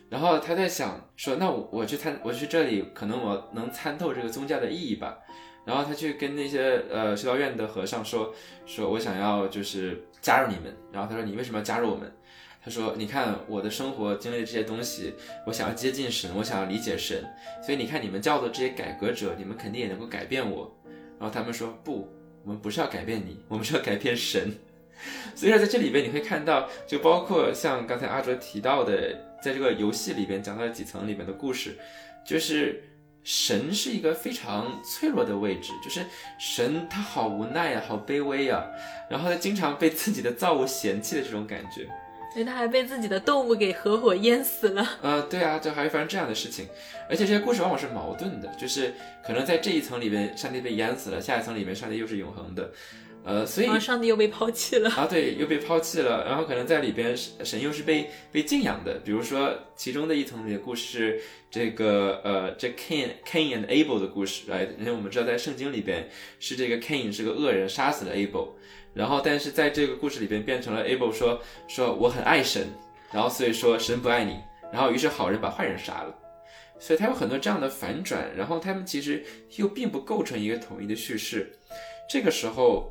[0.10, 5.18] 然后他在想说，那我我去参我去这里，可能我能参透这个宗教的意义吧。
[5.66, 8.34] 然后他去跟那些呃修道院的和尚说，
[8.68, 10.76] 说我想要就是加入你们。
[10.92, 12.12] 然后他说你为什么要加入我们？
[12.64, 15.14] 他说你看我的生活经历这些东西，
[15.46, 17.24] 我想要接近神，我想要理解神。
[17.64, 20.72] 所以你看你们叫的这些改革者，你们肯定也能够改变我。
[21.20, 22.08] 然后他们说不，
[22.44, 24.52] 我们不是要改变你，我们是要改变神。
[25.36, 31.78] 所以说在这里边你会看到，就包括像刚才阿卓提到的，在这个游戏里边讲到几层里面的故事，
[32.26, 32.84] 就是
[33.24, 36.04] 神是一个非常脆弱的位置，就是
[36.40, 38.66] 神他好无奈呀，好卑微呀，
[39.08, 41.88] 然后他经常被自己的造物嫌弃的这种感觉。
[42.34, 44.84] 所以他还被自己的动物给合伙淹死了。
[45.04, 46.68] 呃，对啊，就还会发生这样的事情，
[47.08, 52.72] 而且这些故事往往是矛盾的，就是可能在这一层里面，上帝被淹死了，下一层里面，上帝又是永恒的。
[53.28, 56.24] 呃，所以上帝又被抛弃了啊，对，又被抛弃了。
[56.26, 59.00] 然后可能在里边，神又是被被敬仰的。
[59.04, 61.20] 比如说，其中的一层里的故事，
[61.50, 66.08] 这个呃，这 Cain Cain and Abel 的故事，来，因为我们知道在圣经里边
[66.40, 68.50] 是这个 Cain 是个恶人，杀死了 Abel。
[68.94, 72.68] 然后，但是在这个故事里边变成了 Abel 说说我很爱神，
[73.12, 74.38] 然后所以说神不爱你。
[74.72, 76.16] 然后于是好人把坏人杀了。
[76.80, 79.24] 所以他有很多这样的反转，然后他们其实
[79.56, 81.52] 又并不构成一个统一的叙事。
[82.08, 82.88] 这个时候。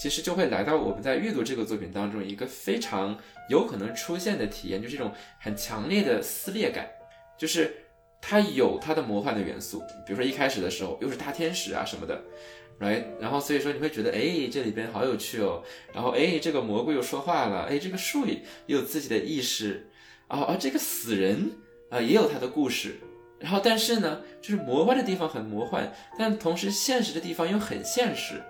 [0.00, 3.18] 其实就会来到我们在阅读这个作品当中一个非常
[3.50, 6.88] 有可能出现的体验，就是这种很强烈的撕裂感，
[7.36, 7.70] 就是
[8.18, 12.18] 它有它的魔幻的元素，比如说一开始的时候又是大天使啊什么的
[12.80, 19.86] ，right，然后所以说你会觉得哎这里边好有趣哦，然后哎这个蘑菇又说话了，哎这个树也有自己的意识
[20.28, 21.52] 啊，而这个死人
[21.90, 22.94] 啊也有他的故事，
[23.38, 28.40] 然后但是呢就是魔幻的地方很魔幻，但同时现实的地方又很现实。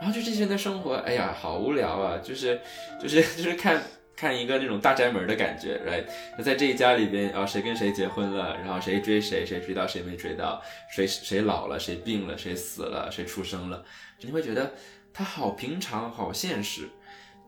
[0.00, 2.18] 然后就这些人的生活，哎呀，好无聊啊！
[2.24, 2.58] 就是，
[2.98, 3.82] 就是就是看
[4.16, 6.42] 看一个那种大宅门的感觉，right？
[6.42, 13.84] 在这一家里边，啊，谁跟谁结婚了，然后谁追谁，谁追到谁没追到，谁谁老了，谁病了，谁死了，谁出生了，
[14.22, 14.72] 你会觉得
[15.12, 16.88] 他好平常，好现实。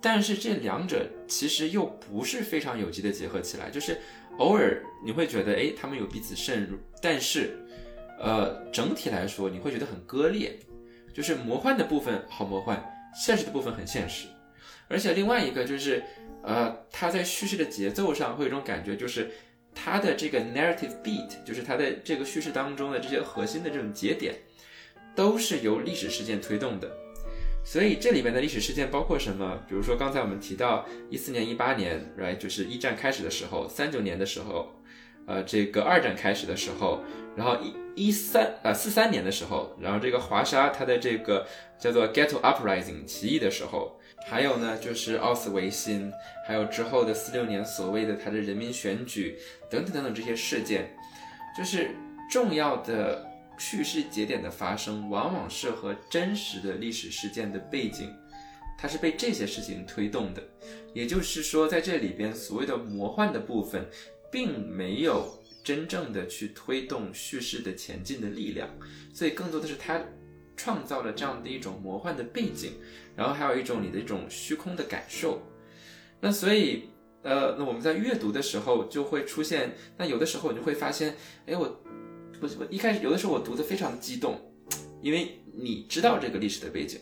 [0.03, 3.99] 但是这两者其实又不是非常有机的结合起来，就是
[4.39, 7.57] 偶尔你会觉得，哎，他们有彼此渗入，但是，
[8.21, 10.59] 呃，整体来说你会觉得很割裂。
[11.13, 12.83] 就是魔幻的部分好魔幻，
[13.15, 14.27] 现实的部分很现实，
[14.89, 16.03] 而且另外一个就是，
[16.43, 19.31] 呃，它在叙事的节奏上会有一种感觉，就是
[19.75, 24.35] 它的这个 narrative beat，就是它的这个叙事当中的这些核心的这种节点，
[25.15, 26.91] 都是由历史事件推动的。
[27.65, 29.59] 所以这里面的历史事件包括什么？
[29.69, 34.73] 比如说刚才我们提到一四年、一八年，right，就是一战开始的时候，三九年的时候。
[35.27, 37.01] 呃，这个二战开始的时候，
[37.37, 41.47] 然后一一三呃四三年的时候，然后这个华沙它的这个
[41.79, 46.13] 叫做 Ghetto Uprising 起义的时候，还有呢就是奥斯维辛，
[46.47, 49.39] 还有之后的四六年所谓的它的人民选举
[49.71, 50.97] 等等等等这些事件，
[51.57, 51.95] 就是
[52.31, 53.25] 重要的
[53.59, 58.13] 叙事节点的发生，往往是和真实的历史事件的背景，
[58.77, 60.43] 它是被这些事情推动的，
[60.93, 63.87] 也就是说在这里边所谓的魔幻的部分。
[64.33, 68.69] 并没有真正的去推动叙事的前进的力量，
[69.13, 70.03] 所以更多的是他
[70.57, 72.73] 创造了这样的一种魔幻的背景，
[73.15, 75.43] 然后还有一种你的一种虚空的感受。
[76.19, 76.85] 那所以，
[77.23, 81.15] 呃，那我们在阅读的时候就会出现，那有的时候你就会发现，
[81.47, 81.83] 哎，我
[82.41, 84.41] 我我一开始有的时候我读的非常的激动，
[85.03, 86.99] 因为你知道这个历史的背景，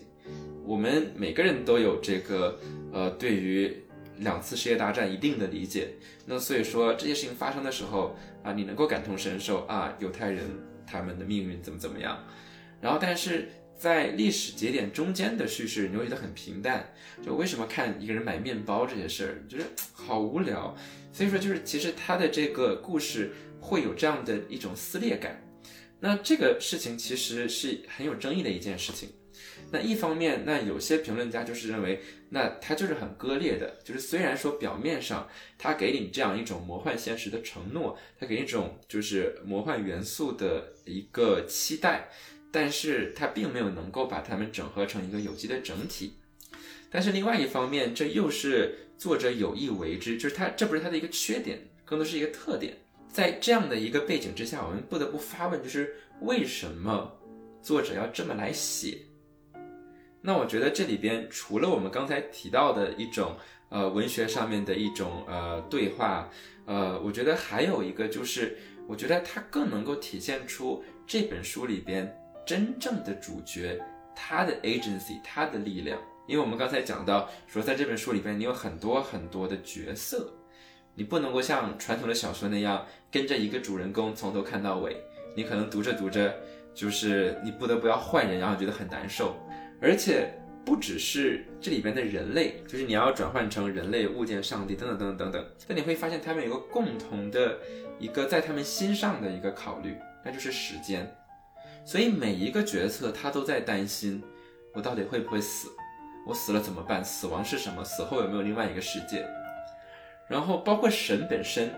[0.65, 2.59] 我们每个人都有这个，
[2.91, 3.73] 呃，对于。
[4.21, 5.89] 两次世界大战一定的理解，
[6.25, 10.43] 那所以说这些事情发生的时候啊，你能够感同身受啊，犹太人
[10.85, 12.23] 他们的命运怎么怎么样，
[12.79, 16.93] 然后但是在历史节点中间的叙事，你会觉得很平淡，
[17.25, 20.75] 就为什么看一个人买面包这些事儿，就是好无聊，
[21.11, 25.41] 所以说就是其实他的这个故事会有这样的一种撕裂感，
[25.99, 29.09] 那这个事情其实是很有争议的一件事情。
[29.71, 42.09] 那一方面，那有些评论家就是认为，那他就是很割裂的，就是虽然说表面上他给你这样一种魔幻现实的承诺，他给一种就是魔幻元素的一个期待，
[42.51, 46.15] 但是它并没有能够把它们整合成一个有机的整体。
[46.89, 52.77] 但是另外一方面，这又是作者有意为之，就是它这不是它的一个缺点，更多是一个特点。
[53.07, 57.09] 在这样的一个背景之下，我们不得不发问，就是为什么
[57.61, 58.97] 作者要这么来写？
[60.21, 63.35] 那我觉得这里边除了我们刚才提到的一种
[63.69, 66.29] 呃文学上面的一种呃对话，
[66.65, 68.57] 呃，我觉得还有一个就是，
[68.87, 72.15] 我觉得它更能够体现出这本书里边
[72.45, 73.81] 真正的主角
[74.15, 75.99] 他的 agency，他的力量。
[76.27, 80.31] 因为我们刚才讲到说，在这本书里边，你有很多很多的角色，
[80.93, 84.95] 你不能够像传统的小说那样跟着一个主人公从头看到尾，
[85.35, 86.33] 你可能读着读着，
[86.75, 89.35] 就是你不得不要换人，然后觉得很难受。
[89.81, 90.31] 而且
[90.63, 97.57] 不只是这里边的人类，就是你要转换成人类、物件、上帝等等等等等等，但你会发现他们有个共同的
[97.97, 101.11] 一个在他们心上的一个考虑，那就是时间。
[101.83, 104.21] 所以每一个角色他都在担心，
[104.75, 105.67] 我到底会不会死？
[106.27, 107.03] 我死了怎么办？
[107.03, 107.83] 死亡是什么？
[107.83, 109.25] 死后有没有另外一个世界？
[110.29, 111.71] 然后包括神本身，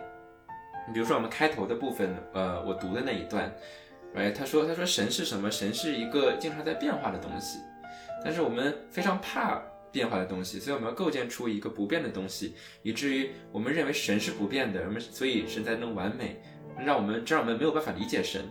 [0.86, 3.50] 你比如说我们开头的部分，呃，我读的那一段，
[4.14, 5.50] 哎，他说他说神是什么？
[5.50, 7.60] 神是一个经常在变化的东西。
[8.24, 9.62] 但是我们非常怕
[9.92, 16.42] 变化的东西，所以我们要构建出一个不变的东西，以至于我们认为神是不变的，我们所以神才能完美，
[16.80, 18.42] 让我们这让我们没有办法理解神。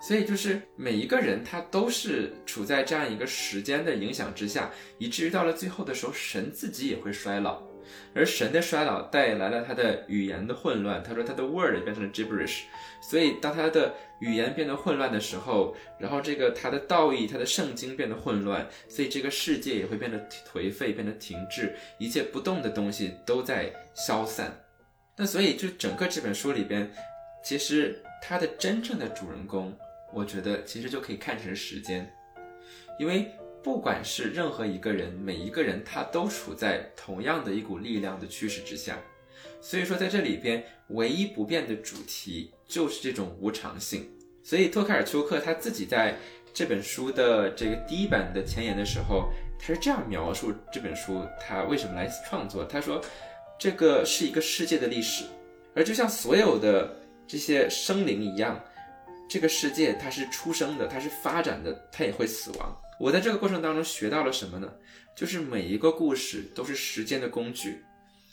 [0.00, 7.62] 所以就是每一个人他都是处在这样一个时间的影响之下，以至于到了最后的时候，神自己也会衰老。
[8.14, 11.02] 而神的衰老带来了他的语言的混乱。
[11.02, 12.62] 他说他的 word 变成了 gibberish，
[13.00, 20.18] 所以当他的语言变得混乱的时候，然后这个他的道义、他的圣经变得混乱，所以这个世界也会变得
[20.52, 24.56] 颓废、变得停滞，一切不动的东西都在消散。
[25.16, 26.90] 那所以就整个这本书里边，
[27.42, 29.76] 其实他的真正的主人公，
[30.12, 32.12] 我觉得其实就可以看成时间，
[32.98, 33.30] 因为。
[33.62, 38.98] 不管是任何一个人，每一个人他都处在同样的一股力量的驱使之下，
[39.60, 44.10] 所以说在这里边唯一不变的主题就是这种无常性。
[44.42, 46.16] 所以托卡尔丘克他自己在
[46.52, 52.64] 这本书的这个第一版的前言的时候，他是这样描述这本书他为什么来创作。
[52.64, 53.00] 他说，
[53.58, 55.24] 这个是一个世界的历史，
[55.74, 56.96] 而就像所有的
[57.28, 58.60] 这些生灵一样，
[59.30, 62.76] 这个世界它是出生的，它是发展的，它也会死亡。
[63.02, 64.72] 我在这个过程当中学到了什么呢？
[65.16, 67.82] 就是每一个故事都是时间的工具，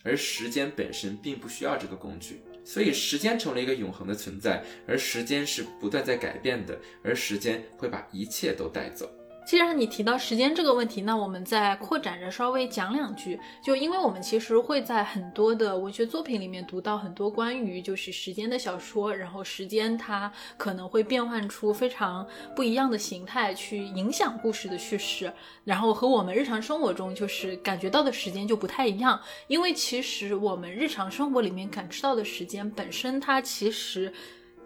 [0.04, 9.10] 而时间本身并不需要这个工具，所以时间成了一个永恒的存在，而时间是不断在改变的，而时间会把一切都带走。
[9.50, 13.40] 既然你提到时间这个问题，那我们再扩展着稍微讲两句。
[13.64, 22.24] 就因为我们其实会在很多的文学作品里面读到很多关于就是时间的小说，然后时间它可能会变换出非常
[22.56, 25.34] 不一样的形态去影响故事的叙事，
[25.64, 29.20] 然后和我们日常生活中就是感觉到的时间就不太一样。
[29.48, 34.14] 因为其实我们日常生活里面感知到的时间本身，它其实。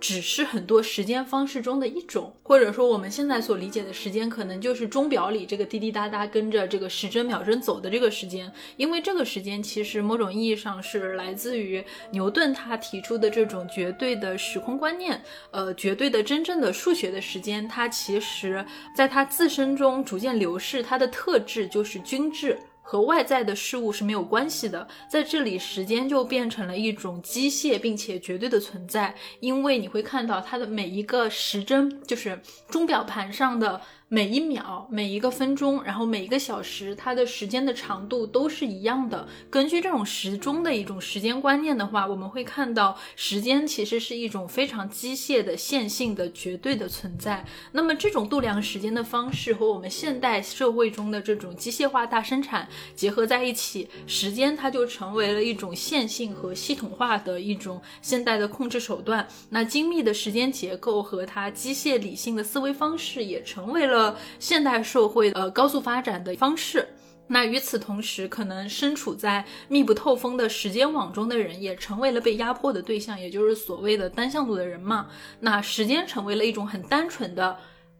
[0.03, 8.51] 只是很多时间方式中的一种，或者说我们现在所理解的时间，可能就是钟表里这个滴滴答答跟着这个时针秒针走的这个时间。
[8.75, 11.81] 因为这个时间其实某种意义上是来自于
[12.11, 22.59] 牛顿他提出的这种绝对的时空观念，呃，绝对的真正的数学的时间，它其实在它自身中逐渐流逝，它的特质就是均质。
[22.83, 33.81] 和外在的事物是没有关系的，在这里时间就变成了一种机械并且绝对的存在，因为你会看到它的每一个时针，就是钟表盘上的。
[34.13, 39.27] 每一秒、每一个分钟，然后每一个小时，它的时间的长度都是一样的。
[39.49, 47.43] 根据这种时钟的一种时间观念的话，我们会看到时间其实是一种非常机械的、线性的、绝对的存在。
[47.71, 59.27] 那么，这种度量时间的方式和我们现代社会中的这种机械化大生产结合在一起，时间它就成为了一种线性和系统化的一种现代的控制手段。
[59.49, 64.02] 那精密的时间结构和它机械理性的思维方式也成为了。
[64.39, 66.87] 现代社会呃高速发展的方式，
[67.27, 75.07] 那与此同时，可能身处在密不透风的时间网中的人，也成为了被压迫的对象，也就是所谓的单向度的人嘛。
[75.39, 77.57] 那时间成为了一种很单纯的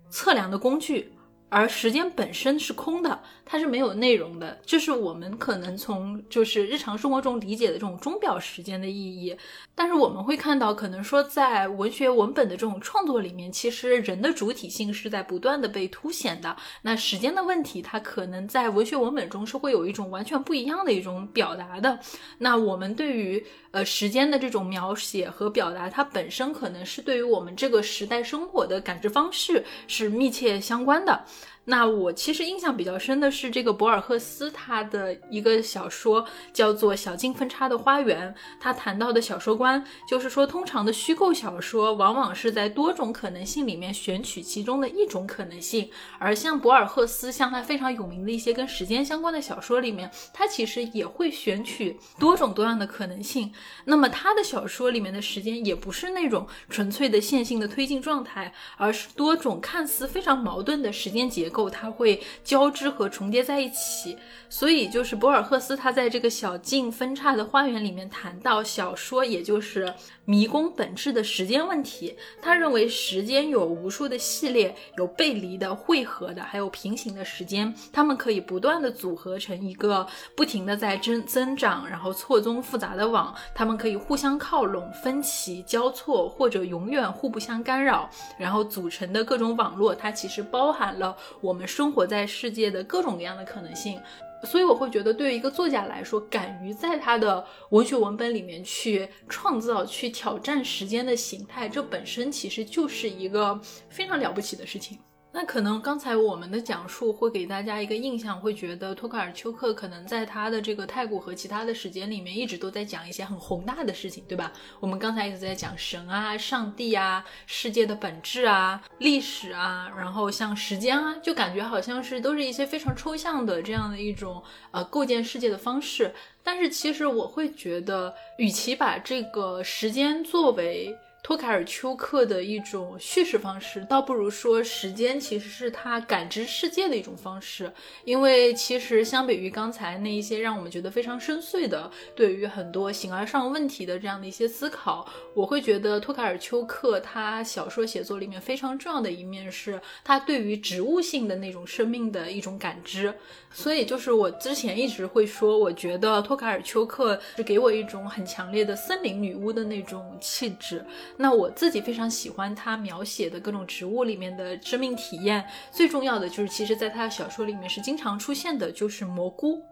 [0.09, 1.13] 测量的工具。
[1.49, 3.21] 而时间本身是空的，
[3.53, 9.37] 它是没有内容的，这是我们可能从就是日常生活中理解的这种钟表时间的意义。
[9.75, 16.57] 但是我们会看到，可能说在文学文本的这种创作里面，其实人的主体性是在不断的被凸显的。
[16.81, 21.99] 那时间的问题，它可能在文学文本中是会有一种完全不一样的一种表达的。
[22.39, 31.23] 那我们对于呃时间的这种描写和表达，它本身可能是对于我们这个时代生活的感知方式是密切相关的。
[31.65, 45.89] 那我其实印象比较深的是这个博尔赫斯他的一个小说叫做《小径分叉的花园》，他谈到的小说观就是说，通常的虚构小说往往是在多种可能性里面选取其中的一种可能性，
[46.19, 53.53] 而像博尔赫斯像他非常有名的一些跟时间相关的小说里面，他其实也会选取多种多样的可能性。
[53.85, 61.52] 那么他的小说里面的时间也不是那种纯粹的线性的推进状态，而是多种看似非常矛盾的时间结。
[61.53, 64.17] 构，它会交织和重叠在一起。
[64.49, 69.91] 所以，就是博尔赫斯他在这个小径分叉的花园里面谈到小说，也就是
[70.25, 72.15] 迷宫本质的时间问题。
[72.39, 83.33] 他认为时间有无数的系列，有背离的、汇合的，还有平行的时间，它们可以不断的组合成一个不停的在增增长，然后错综复杂的网。
[83.55, 94.01] 它们可以互相靠拢、分歧、交错，或者永远互不相干扰，然后组成的各种网络，它其实包含了我们生活在世界的各种各样的可能性。
[94.45, 103.57] 所以我会觉得，对于一个作家来说，敢于在他的文学文本里面去创造、去挑战时间的形态，这本身其实就是一个
[103.89, 104.99] 非常了不起的事情。
[105.35, 114.53] 那可能刚才我们的讲述会给大家一个印象，会觉得托卡尔丘克可能在他的这个太古和其他的时间里面，一直都在讲一些很宏大的事情，对吧？
[114.79, 126.13] 我们刚才一直在讲神啊、上帝啊、世界的本质啊、历史啊，然后像时间啊，就感觉好像是都是一些非常抽象的这样的一种呃构建世界的方式。
[126.43, 137.71] 但是其实我会觉得，与其把这个时间作为托卡尔丘克的一种叙事方式，倒不如说时间其实是他感知世界的一种方式。
[138.03, 153.13] 因为其实相比于刚才那一些让我们觉得非常深邃的，对于很多形而上问题的这样的一些思考，我会觉得托卡尔丘克他小说写作里面非常重要的一面是他对于植物性的那种生命的一种感知。
[153.49, 160.83] 所以就是我之前一直会说，我觉得托卡尔丘克是给我一种很强烈的森林女巫的那种气质。
[161.17, 169.63] 那我自己非常喜欢他描写的各种植物里面的生命体验，最重要的就是，其实在他的小说里面是经常出现的，就是蘑菇。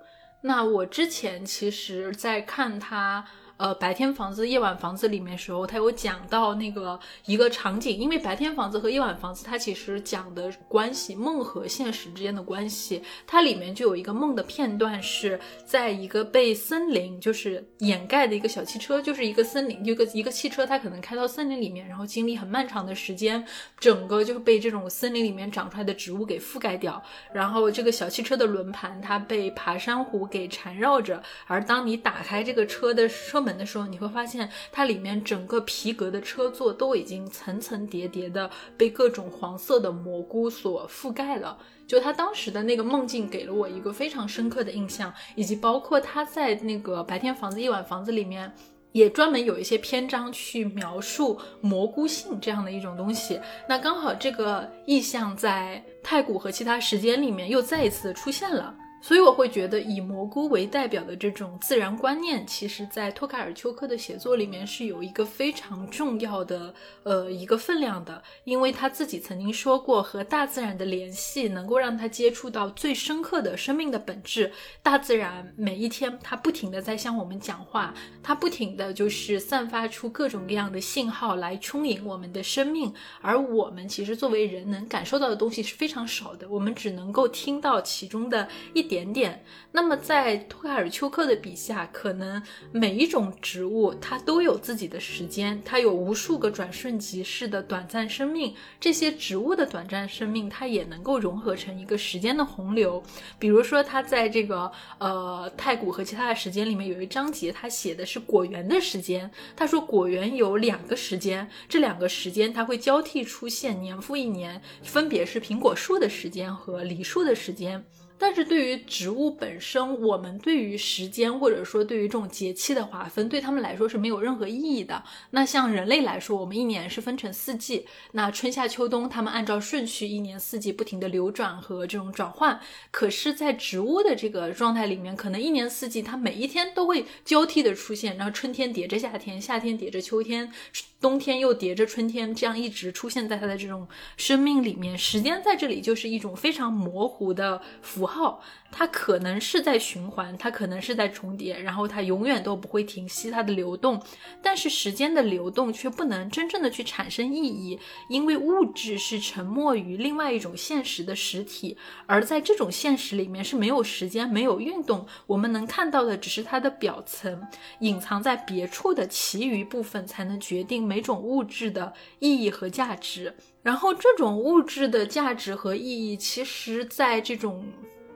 [0.42, 3.26] 那我之前其实，在看他。
[3.62, 23.46] 呃，白天房子、夜晚房子里面时候，他有讲到那个一个场景，因为白天房子和夜晚房子，它其实讲的关系，梦和现实之间的关系，它里面就有一个梦的片段，是在一个被森林就是掩盖的一个小汽车，就是一个森林，一个一个汽车，它可能开到森林里面，然后经历很漫长的时间，
[23.80, 27.00] 整个就是被这种森林里面长出来的植物给覆盖掉，
[27.32, 33.51] 然后这个小汽车的轮盘它被爬山虎给缠绕着，而当你打开这个车的车门。
[33.58, 41.58] 的时候，你会发现它里面整个皮革的车座都已经层层叠叠的被各种黄色的蘑菇所覆盖了。
[41.88, 48.50] 就他当时的那个梦境，给了我一个非常深刻的印象，以及包括他在那个白天房子、夜晚房子里面，
[48.94, 53.42] 也专门有一些篇章去描述蘑菇性这样的一种东西。
[53.68, 58.74] 那刚好这个意象在太古和其他时间里面又再一次出现了。
[59.02, 66.72] 所以我会觉得，以蘑菇为代表的这种自然观念，其实在托卡尔丘克的写作里面是有一个非常重要的
[67.02, 74.54] 呃一个分量的，因为他自己曾经说过，和大自然的联系能够让他接触到最深刻的生命的本质。
[74.84, 88.91] 大自然每一天，它不停的在向我们讲话，它不停的就是散发出各种各样的信号来充盈我们的生命，而我们其实作为人能感受到的东西是非常少的，我们只能够听到其中的一。
[88.92, 89.42] 点点。
[89.72, 98.54] 那么在托卡尔丘克的笔下，可能每一种植物它都有自己的时间，它有无数个转瞬即逝的短暂生命。
[98.82, 103.02] 这些植物的短暂生命，它也能够融合成一个时间的洪流。
[103.40, 109.32] 比如说，他在这个呃太古和其他的时间里面有一章节，他写的是果园的时间。
[109.56, 117.82] 他说果园有两个时间，这两个时间它会交替出现，年复一年，分别是苹果树的时间和梨树的时间。
[118.22, 125.04] 但是对于植物本身，我们对于时间或者说对于这种节气的划分，对他们来说是没有任何意义的。
[125.32, 132.60] 那像人类来说，我们一年是分成四季，那春夏秋冬，他们按照顺序一年四季不停的流转和这种转换。
[132.92, 140.54] 可是，在植物的这个状态里面，可能一年四季它每一天都会交替的出现，然后春天叠着夏天，夏天叠着秋天。
[141.02, 144.96] 冬天又叠着春天，这样一直出现在他的这种生命里面。
[144.98, 148.42] 时间在这里就是一种非常模糊的符号。
[148.72, 154.02] 它可能是在循环，它可能是在重叠，然后它永远都不会停息它的流动。
[154.42, 157.78] 但是时间的流动却不能真正的去产生意义，
[158.10, 167.46] 因为物质是沉没于另外一种现实的实体，而在这种现实里面是没有时间、没有运动，我们能看到的只是它的表层，
[167.80, 173.36] 隐藏在别处的其余部分才能决定每种物质的意义和价值。
[173.62, 177.66] 然后这种物质的价值和意义，其实在这种。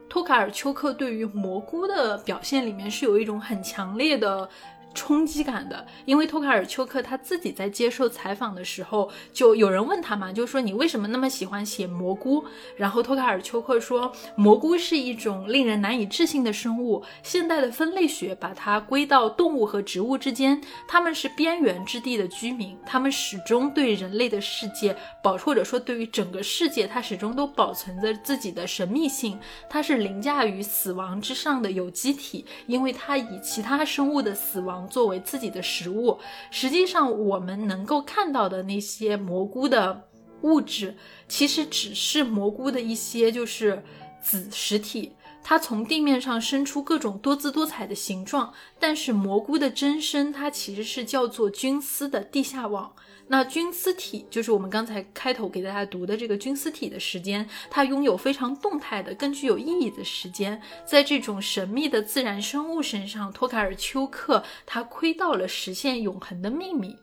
[0.07, 4.47] 托卡尔丘克对于蘑菇的表现里面是有一种很强烈的
[4.95, 12.43] 冲击感的，因为托卡尔丘克他自己在接受采访的时候，就有人问他嘛，就说你为什么那么喜欢写蘑菇？
[12.77, 29.37] 然后托卡尔丘克说，蘑菇是一种令人难以置信的生物，现代的分类学把它归到动物和植物之间，它们是边缘之地的居民，它们始终对人类的世界保，或者说对于整个世界，它始终都保存着自己的神秘性，
[29.69, 34.84] 它是凌驾于死亡之上的有机体，因为它以其他生物的死亡。
[34.87, 36.17] 作为自己的食物，
[36.51, 40.07] 实际上我们能够看到的那些蘑菇的
[40.41, 40.95] 物质，
[41.27, 43.83] 其实只是蘑菇的一些就是
[44.21, 45.13] 子实体，
[45.43, 48.53] 它从地面上生出各种多姿多彩的形状。
[48.79, 52.93] 但是蘑菇的真身，它其实是叫做菌丝的地下网。
[53.27, 60.61] 那菌丝体就是我们刚才开头给大家读的这个菌丝体的时间，它拥有非常动态的、更具有意义的时间。
[60.85, 66.95] 在这种神秘的自然生物身上，托卡尔丘克他窥到了实现永恒的秘密。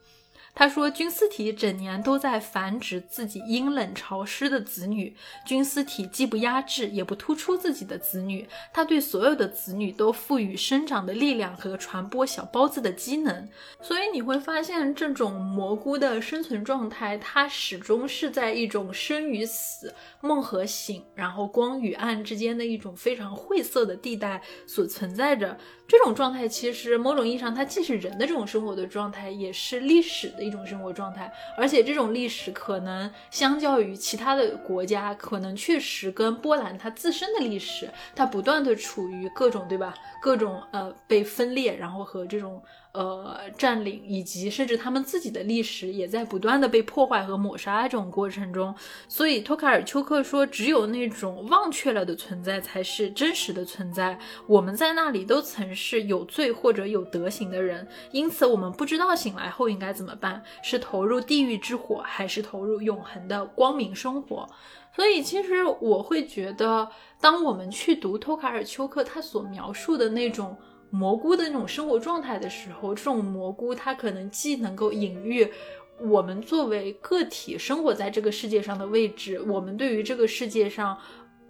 [0.54, 5.16] 他说，菌丝体整年都在繁殖自己阴冷潮湿的子女。
[5.46, 8.46] 菌丝体既不压制，也不突出自己的子女。
[8.72, 13.48] 它对所有的子女都赋予生长的力量和传播小孢子的机能。
[13.80, 25.58] 所以你会发现，这种蘑菇的生存状态，它始终是在一种生与死、梦和醒，然后光与暗之间的一种非常晦涩的地带所存在着。
[25.88, 31.32] 这种状态其实某种意义上，它既是人的这种生活的状态，也是历史的一种生活状态。
[31.56, 42.62] 而且这种历史可能相较于其他的国家，可能确实跟波兰它自身的历史，它不断的处于各种对吧，各种呃被分裂，然后和这种。
[42.92, 48.74] 呃，占领以及甚至他们自己的历史也在不断的被破坏和抹杀这种过程中，
[49.08, 54.18] 所以托卡尔丘克说，只有那种忘却了的存在才是真实的存在。
[54.46, 64.46] 我们在那里都曾是有罪或者有德行的人，因此我们不知道醒来后应该怎么办，是投入地狱之火，还是投入永恒的光明生活。
[64.94, 66.86] 所以，其实我会觉得，
[67.18, 70.54] 当我们去读托卡尔丘克他所描述的那种。
[70.92, 75.48] 蘑菇的那种生活状态的时候，这种蘑菇它可能既能够隐喻
[75.98, 80.98] 我们作为个体生活在这个世界上的位置，我们对于这个世界上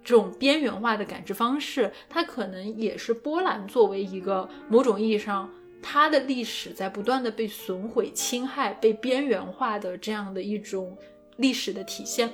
[0.01, 5.49] 这种边缘化的感知方式，它可能也是波兰作为一个某种意义上
[5.81, 10.97] 它的历史在不断的被损毁、侵害、被边缘化的这样的一种
[11.35, 12.29] 历史的体现。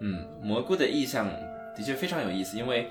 [0.00, 1.28] 嗯，蘑菇的意象
[1.76, 2.88] 的确非常有意思，因为。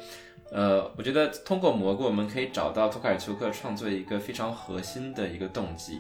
[0.54, 6.00] 呃，我觉得通过蘑菇，我们可以找到托卡尔丘克创作一个非常核心的一个动机。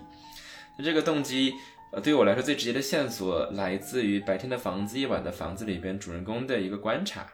[0.78, 1.56] 那这个动机，
[1.91, 7.28] 呃，对于我来说最直接的线索来自于《白天的房子，夜晚的房子》里边主人公的一个观察，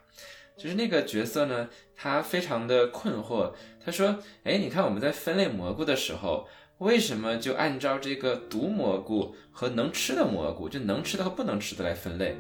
[0.57, 3.51] 就是那个角色呢，他非常的困惑。
[3.84, 6.47] 他说：“哎，你看我们在分类蘑菇的时候，
[6.78, 12.38] 为什么就按照这个毒蘑菇和能吃的蘑菇，就能吃的和不能吃的来分类，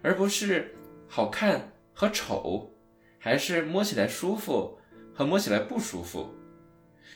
[0.00, 0.74] 而不是
[1.08, 2.70] 好看和丑？”
[3.24, 4.78] 还是摸起来舒服
[5.14, 6.28] 和摸起来不舒服，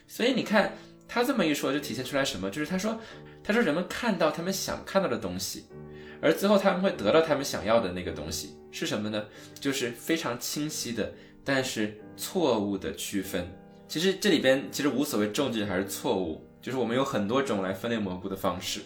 [0.06, 0.72] 所以你看
[1.06, 2.48] 他这么一说，就体现出来什么？
[2.48, 2.98] 就是他说，
[3.44, 5.66] 他说人们看到他们想看到的东西，
[6.22, 9.22] 而最后他们会得到他们想要的那个东西是什么呢？
[9.60, 11.12] 就是非常清晰的，
[11.44, 13.46] 但是错误的区分。
[13.86, 18.80] 其实这里边其实无所谓正确还是错误，就是我们有很多种来分类蘑菇的方式，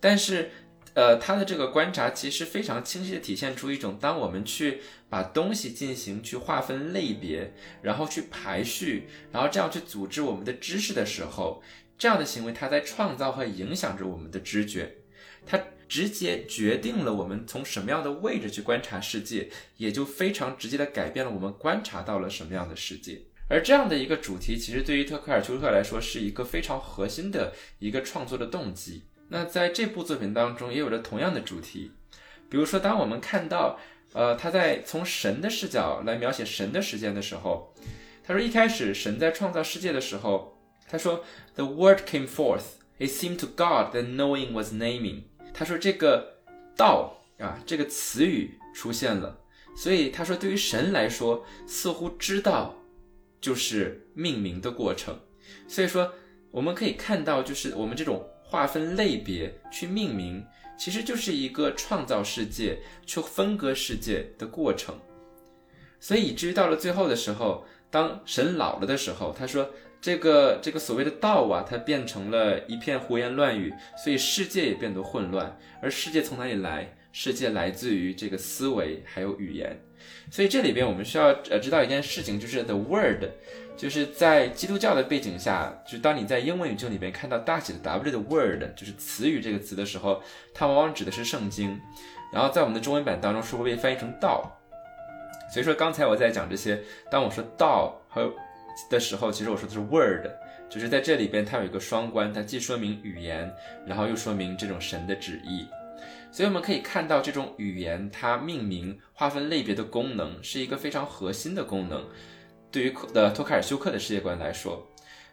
[0.00, 0.50] 但是。
[0.98, 11.62] 呃，他的这个观察其实非常清晰的体现出一种，当我们去把东西进行去划分类别，然后去排序，然后这样去组织我们的知识的时候，
[11.96, 14.96] 这样的行为，它在创造和影响着我们的知觉，
[15.46, 23.22] 它直接决定了我们从什么样的位置去观察世界，也就非常直接的改变了我们观察到了什么样的世界。
[23.48, 29.04] 而这样的一个主题，其实对于特克尔丘克来说，是一个非常核心的一个创作的动机。
[29.30, 31.92] 那在这部作品当中也有着同样的主题，
[32.48, 33.78] 比如说，当我们看到，
[34.14, 37.74] 呃，他在从神的视角来描写神的时间的时候，
[38.24, 40.58] 他说一开始神在创造世界的时候，
[40.88, 41.22] 他说
[41.56, 45.24] The word came forth, it seemed to God that knowing was naming。
[45.52, 46.38] 他说这个
[46.74, 49.38] 道啊这个词语出现了，
[49.76, 52.74] 所以他说对于神来说，似乎知道
[53.42, 55.20] 就是命名的过程。
[55.66, 56.14] 所以说
[56.50, 58.26] 我们可以看到，就是我们这种。
[58.48, 60.44] 划分类别去命名，
[60.78, 64.98] 其实就是一个创造世界去分割世界的过程。
[66.00, 69.68] 所以以至于到了最后的时候，当神老了的时候，他说
[70.00, 75.58] 这个这个所谓的道啊，它变成了一片胡言乱语，所以世界也变得混乱。
[75.82, 76.94] 而世界从哪里来？
[77.10, 79.80] 世界来自于这个思维还有语言。
[80.30, 83.24] 所以这里边我们需要呃知道一件事情，就是 the word，
[83.78, 90.20] 就是在基督教的背景下，就是当你在英文语境里边看到大写的 W 的 word，就是词语这个词的时候，
[90.52, 91.80] 它往往指的是圣经。
[92.32, 94.52] 然后在我们的中文版当中是会被翻译成道。
[95.50, 98.30] 所以说刚才我在讲这些，当我说道和
[98.90, 100.26] 的时候，其实我说的是 word，
[100.68, 103.48] 就是在这里边它有一个双关，它既说明语言，
[103.86, 105.64] 然后又说明这种神的旨意。
[106.32, 112.04] 所以我们可以看到这种语言它命名、划分类别的功能是一个非常核心的功能。
[112.70, 114.86] 对于的托卡尔休克的世界观来说，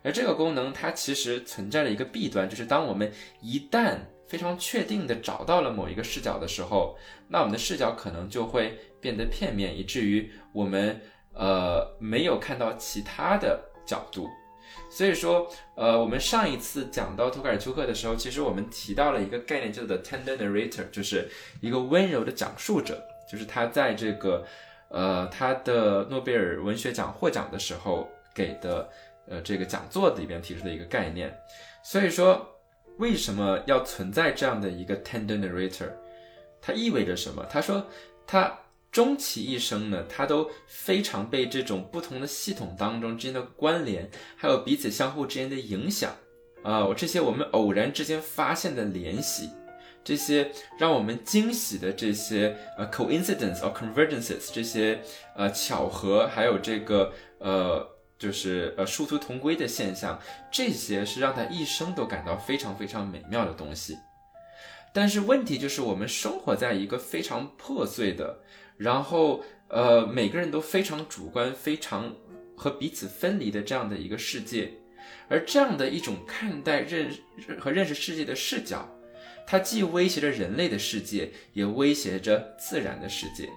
[0.03, 3.11] 而这个功能它其实存在着一个弊端，就是当我们
[3.41, 11.01] 一旦非常确定的找到了某一个视角的时候，那我们的视角可能就会变得片面，以至于我们
[11.33, 14.29] 呃没有看到其他的角度。
[14.89, 21.29] 所以说，呃，我们上一次讲到托卡尔丘克的时候，其实我们提到了一个概念，叫做 tender narrator，就是
[21.59, 24.45] 一个温柔的讲述者，就是他在这个。
[24.95, 28.89] 呃，他的诺贝尔文学奖获奖的时候给的，
[29.27, 31.37] 呃，这个讲座里边提出的一个概念。
[31.83, 32.47] 所以说，
[32.97, 35.89] 为什么要存在这样的一个 tender narrator？
[36.61, 37.45] 它意味着什么？
[37.49, 37.85] 他说，
[38.25, 38.57] 他
[38.89, 46.15] 终其一生呢，他都非常被这种不同的系统当中之间的关联，还有彼此相互之间的影响，
[46.63, 49.49] 啊，这些我们偶然之间发现的联系。
[50.06, 55.01] 这些让我们惊喜的这些呃 coincidence or convergences，这些
[55.36, 57.86] 呃巧合，还有这个呃
[58.20, 63.97] 就是呃殊途同归的现象，这些是让他一生都感到非常非常美妙的东西。
[64.93, 68.39] 但是问题就是，我们生活在一个非常破碎的，
[68.78, 72.16] 然后呃每个人都非常主观、非常
[72.56, 74.72] 和彼此分离的这样的一个世界，
[75.28, 77.12] 而这样的一种看待认
[77.60, 78.88] 和认识世界的视角。
[79.47, 83.49] 它既威胁着人类的世界，也威胁着自然的世界，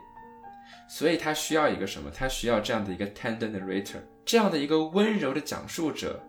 [0.89, 2.11] 所以它需要一个什么？
[2.15, 6.23] 它需要这样的一个 tender narrator，这样的一个温柔的讲述者。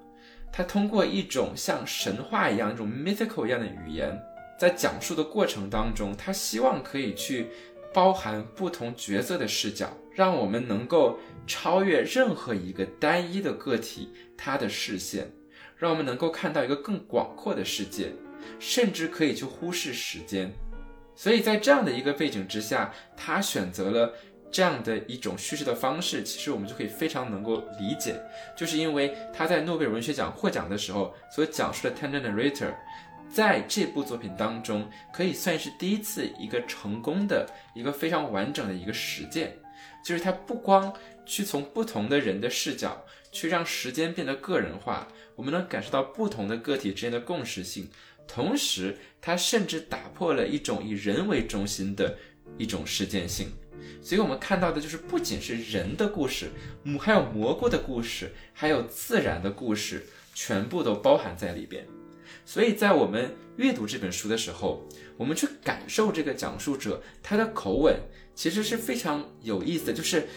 [0.51, 4.19] 他通过一种像神话一样、一种 mythical 一样的语言，
[4.57, 7.49] 在讲述的过程当中，他希望可以去
[7.93, 15.31] 包含不同角色的视角，让我们能够超越任何一个单一的个体他的视线，
[15.77, 18.11] 让我们能够看到一个更广阔的世界。
[18.59, 20.53] 甚至可以去忽视时间，
[21.15, 24.13] 所以在这样的一个背景之下，他选择了
[24.51, 26.21] 这样的一种叙事的方式。
[26.23, 28.21] 其实我们就可以非常能够理解，
[28.57, 32.73] 就是因为他在诺贝尔文学奖获奖的时候所讲述的 tender narrator，
[33.31, 39.55] 在这部作品当中可以算是第一次一个成功的一个非常完整的一个实践，
[40.03, 40.93] 就是他不光
[41.25, 47.87] 去从不同的人的视角去让时间变得个人化，我们能感受到不同的个体之间的共识性。
[48.31, 52.15] 同时，它甚至打破了一种以人为中心的
[52.59, 53.47] 一种事件性，
[54.03, 56.51] 所以我们看到的就是不仅是人的故事，
[56.99, 60.05] 还有蘑菇的故事，还有自然的故事，
[60.35, 61.83] 全部都包含在里边。
[62.45, 67.99] 所以在我们阅读这本书的时候，我们去感受这个讲述者他的口吻，
[68.35, 70.27] 其实是非常有意思的，就是。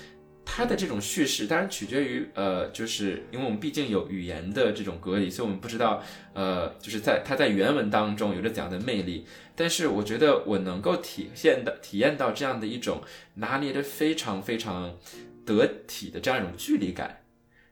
[0.44, 6.02] 它的这种叙事当然取决于，呃，就是因为我们毕竟有语言的这种隔离，所以我们不知道，
[6.34, 9.24] 呃，就是在它在原文当中有着怎样的魅力。
[9.54, 13.02] 但是我觉得我能够体现的、体验到这样的一种
[13.34, 14.98] 拿捏的非常非常
[15.46, 17.24] 得体的这样一种距离感。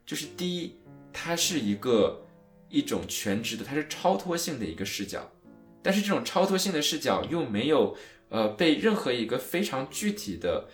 [0.05, 0.75] 就是第一，
[1.11, 2.25] 它是一个
[2.69, 5.29] 一种全职的，它是超脱性的一个视角，
[5.83, 7.95] 但是这种超脱性的视角又没有，
[8.29, 10.67] 呃，被任何一个非常具体的。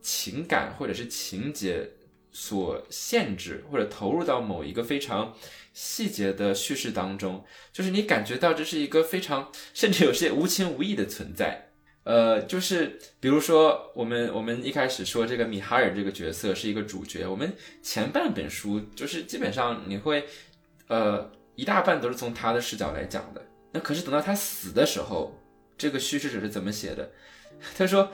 [0.00, 1.90] 情感或者是情节
[2.32, 5.34] 所限制，或者投入到某一个非常
[5.72, 11.70] 细节的叙事当中，就是你感觉到这是一个非常甚至有些无情无义的存在。
[12.04, 20.24] 呃，就是比如说我们我们一开始说这个米哈尔这个角色是一个主角，我们前半本书就是基本上你会
[20.86, 23.44] 呃一大半都是从他的视角来讲的。
[23.72, 25.36] 那可是等到他死的时候，
[25.76, 27.10] 这个叙事者是怎么写的？
[27.76, 28.10] 他说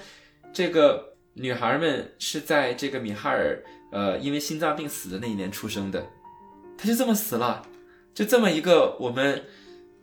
[0.55, 1.16] 这个。
[1.39, 3.63] 女孩们是在这个米哈尔，
[3.93, 6.07] 呃，因为心脏病死的那一年出生的，
[6.79, 7.63] 他就这么死了，
[8.15, 9.45] 就这么一个我们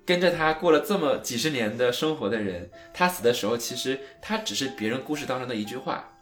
[0.06, 6.14] 跟着他过了这么几十年的生活的人，他死的时候，其实他只是别人故事当中的一句话，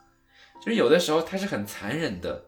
[0.62, 2.46] 就是有的时候他是很残忍的，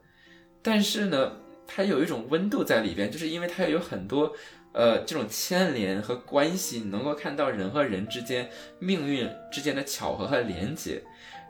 [0.62, 1.34] 但是呢，
[1.68, 4.34] 他有一种温度在里边，就是因为他有很多
[4.72, 8.50] 呃这种牵连和关系，能够看到人和人之间
[8.80, 11.04] 命运之间的巧合和连结。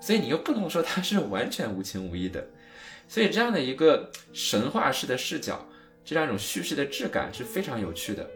[0.03, 2.45] 所以你又不能说他是完全无情无义的，
[3.07, 5.65] 所以这样的一个神话式的视角，
[6.03, 8.29] 这样一种叙事的质感是非常有趣的。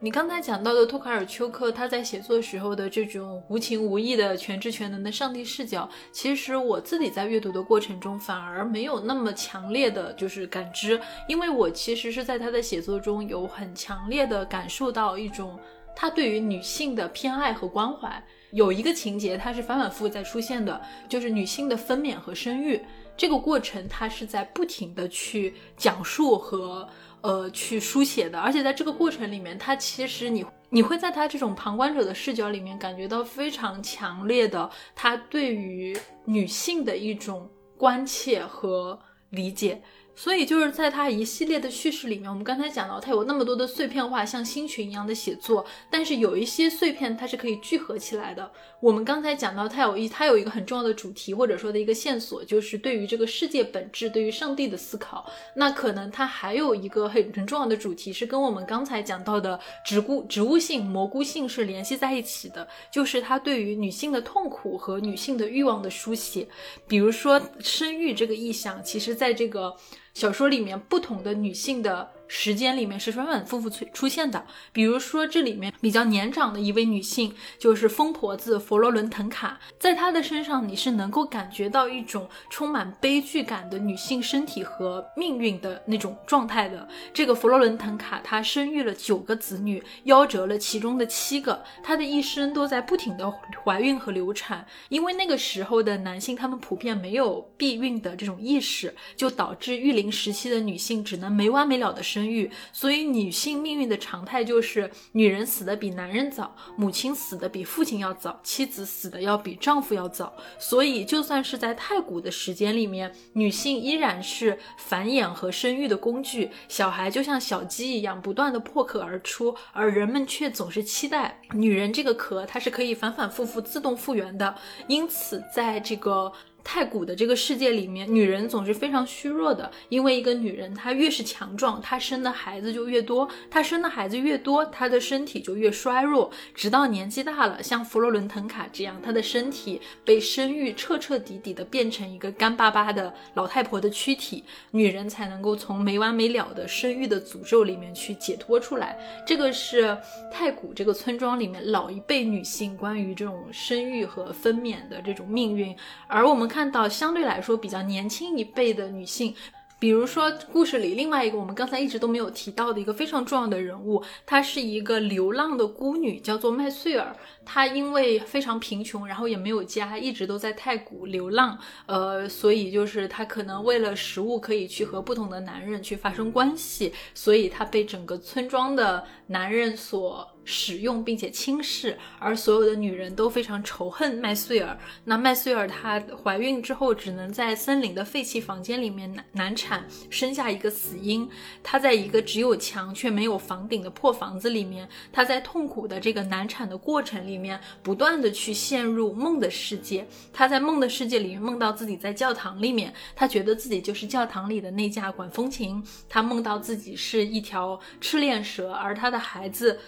[0.00, 15.58] 你刚才讲到的托卡尔丘克，他在写作时候的这种无情无义的全知全能的上帝视角，其实我自己在阅读的过程中反而没有那么强烈的就是感知，因为我其实是在他的写作中有很强烈的感受到一种
[15.96, 18.22] 他对于女性的偏爱和关怀。
[18.52, 22.80] 有一个情节，它是反反复复在出现的，就是女性的分娩和生育
[23.16, 26.88] 这个过程，它是在不停的去讲述和。
[27.20, 38.96] 呃，去书写的，而且在这个过程里面，它其实你你会在他这种旁观者的视角里面感觉到非常强烈的他对于女性的一种关切和
[39.30, 39.82] 理解。
[40.18, 48.50] 所以就是在他一系列的叙事里面，我们刚才讲到，他有那么多的碎片化，像星群一样的写作，但是有一些碎片它是可以聚合起来的。
[48.80, 55.24] 我们刚才讲到，他有一他有一个很重要的主题，或者说的一个线索，就是对于这个世界本质，对于上帝的思考。
[55.54, 66.48] 那可能他还有一个很很重要的主题，是跟我们刚才讲到的植物植物性、蘑菇性是联系在一起的，就是他对于女性的痛苦和女性的欲望的书写。
[66.88, 69.76] 比如说生育这个意象，其实在这个。
[70.18, 72.10] 小说里面不同的女性的。
[72.28, 86.86] 时间里面是反反复复出出现的，比如说这里面比较年长的一位女性，就是疯婆子佛罗伦腾卡，在她的身上你是能够感觉到一种充满悲剧感的女性身体和命运的那种状态的。
[87.14, 93.32] 这个佛罗伦腾卡她生育了九个子女，夭折了其中的七个，她的一生都在不停的
[93.64, 102.17] 怀孕和流产，因为那个时候的男性他们普遍没有避孕的这种意识，就导致育龄时期的女性只能没完没了的生。
[102.18, 110.32] 生育，所以女性命运的常态就是女人死的比男人早，母亲死的比父亲要早，妻子死的要比丈夫要早。
[110.58, 124.54] 所以，就算是在太古的时间里面，女性依然是繁衍和生育的工具，小孩就像小鸡一样不断的破壳而出，而人们却总是期待女人这个壳它是可以反反复复自动复原的。
[124.88, 126.32] 因此，在这个。
[126.70, 148.98] 太古的这个世界里面，女人总是非常虚弱的，因为一个女人她越是强壮，她生的孩子就越多，她生的孩子越多，她的身体就越衰弱，直到年纪大了，像弗洛伦腾卡这样，她的身体被生育彻彻底底的变成一个干巴巴的老太婆的躯体，女人才能够从没完没了的生育的诅咒里面去解脱出来。
[149.26, 149.96] 这个是
[150.30, 155.74] 太古这个村庄里面老一辈女性关于这种生育和分娩的这种命运，
[156.06, 156.57] 而我们看。
[156.58, 159.32] 看到相对来说比较年轻一辈的女性，
[159.78, 167.14] 比如说故事里另外一个我们刚才一直都没有提到的一个非常重要的人物，她是一个流浪的孤女，叫做麦穗尔。
[167.44, 171.56] 她因为非常贫穷，然后也没有家，一直都在太古流浪。
[171.86, 180.28] 呃，所以就是她可能为了食物可以去和不同的男人去发生关系，所以她被整个村庄的男人所。
[180.50, 184.78] 使用并且轻视，而所有的女人都非常仇恨麦穗尔。
[185.04, 191.28] 那麦穗尔她怀孕之后，只能在森林的废弃房间里面难难产，生下一个死婴。
[191.62, 200.06] 她在一个只有墙却没有房顶的破房子里面，她在痛苦的这个难产的过程里面，不断的去陷入梦的世界。
[200.32, 205.84] 她在梦的世界里面梦到自己在教堂里面，她觉得自己就是教堂里的那架管风琴。
[206.08, 209.78] 她梦到自己是一条赤练蛇，而她的孩子。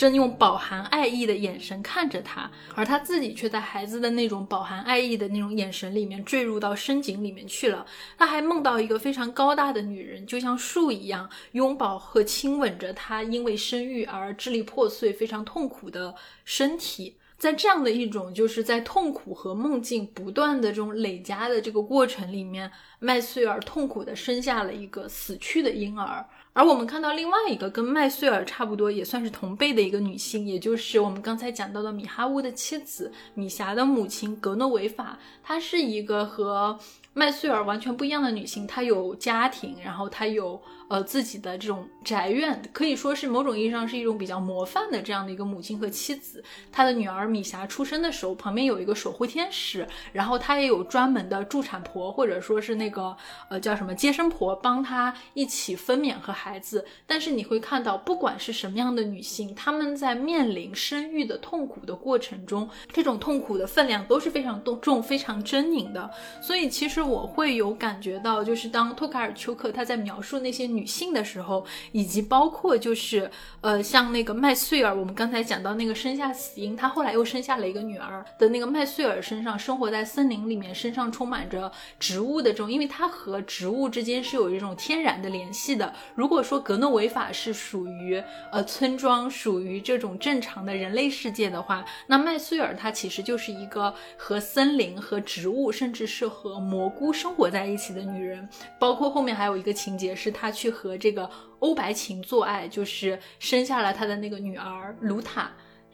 [0.00, 7.84] 正用饱含爱意的眼神看着他，而他自己却在孩子的那种饱含爱意的那种眼神里面坠入到深井里面去了。
[8.16, 16.14] 他还梦到一个非常高大的女人，就像树一样，拥抱和亲吻着他，因为生育而支离破碎、非常痛苦的
[16.46, 17.18] 身体。
[17.36, 22.70] 在这样的一种就是在痛苦和梦境不断的这种累加的这个过程里面，
[23.00, 26.24] 麦穗尔痛苦的生下了一个死去的婴儿。
[26.52, 36.78] 而我们看到另外一个跟麦穗尔差不多，也算是同辈的一个女性，也就是我们刚才讲到的米哈乌的妻子米霞的母亲格诺维法，她是一个和
[37.14, 40.60] 麦穗尔完全不一样的女性，她有家庭，然后她有。
[40.90, 46.42] 呃，自己的这种宅院可以说是某种意义上是一种比较模范的这样的一个母亲和妻子。
[46.72, 53.16] 她的女儿米霞出生的时候，旁边有一个守护天使，然后她也有专门的助产婆或者说是那个
[53.48, 56.84] 呃叫什么接生婆帮她一起分娩和孩子。
[57.06, 66.10] 但是你会看到，不管是什么样的女性，她们在面临生育的痛苦的过程中，这种痛苦的分量都是非常重、非常狰狞的。
[66.42, 70.79] 所以其实我会有感觉到，就是当托卡尔丘克他在描述那些女。
[70.80, 85.92] 女性的时候，以及包括就是呃像那个麦穗儿，我们刚才讲到那个生下死婴，她后来又生下了一个女儿的那个麦穗儿身上，生活在森林里面，身上充满着植物的这种，因为它和植物之间是有一种天然的联系的。
[86.14, 98.48] 如果说格诺维法是属于呃村庄，属于这种正常的人类世界的话，那麦穗尔她其实就是一个和森林、和植物，甚至是和蘑菇生活在一起的女人。
[98.78, 105.50] 包括后面还有一个情节，是她去和这个欧白琴做爱，就是生下了他的那个女儿卢塔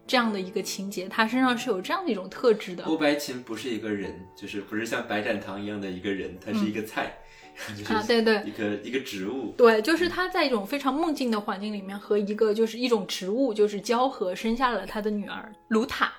[0.07, 1.09] 这样的一个情节。
[1.09, 2.85] 他身上是有这样的一种特质的。
[2.85, 7.19] 欧白琴不是一个人，就是不是像白展堂一样的一个人，他是一个菜。
[7.89, 16.13] 啊，对对，一个一个植物，对，就是他在一种非常梦境的环境里面，和一个就是一种植物就是交合，生下了他的女儿卢塔。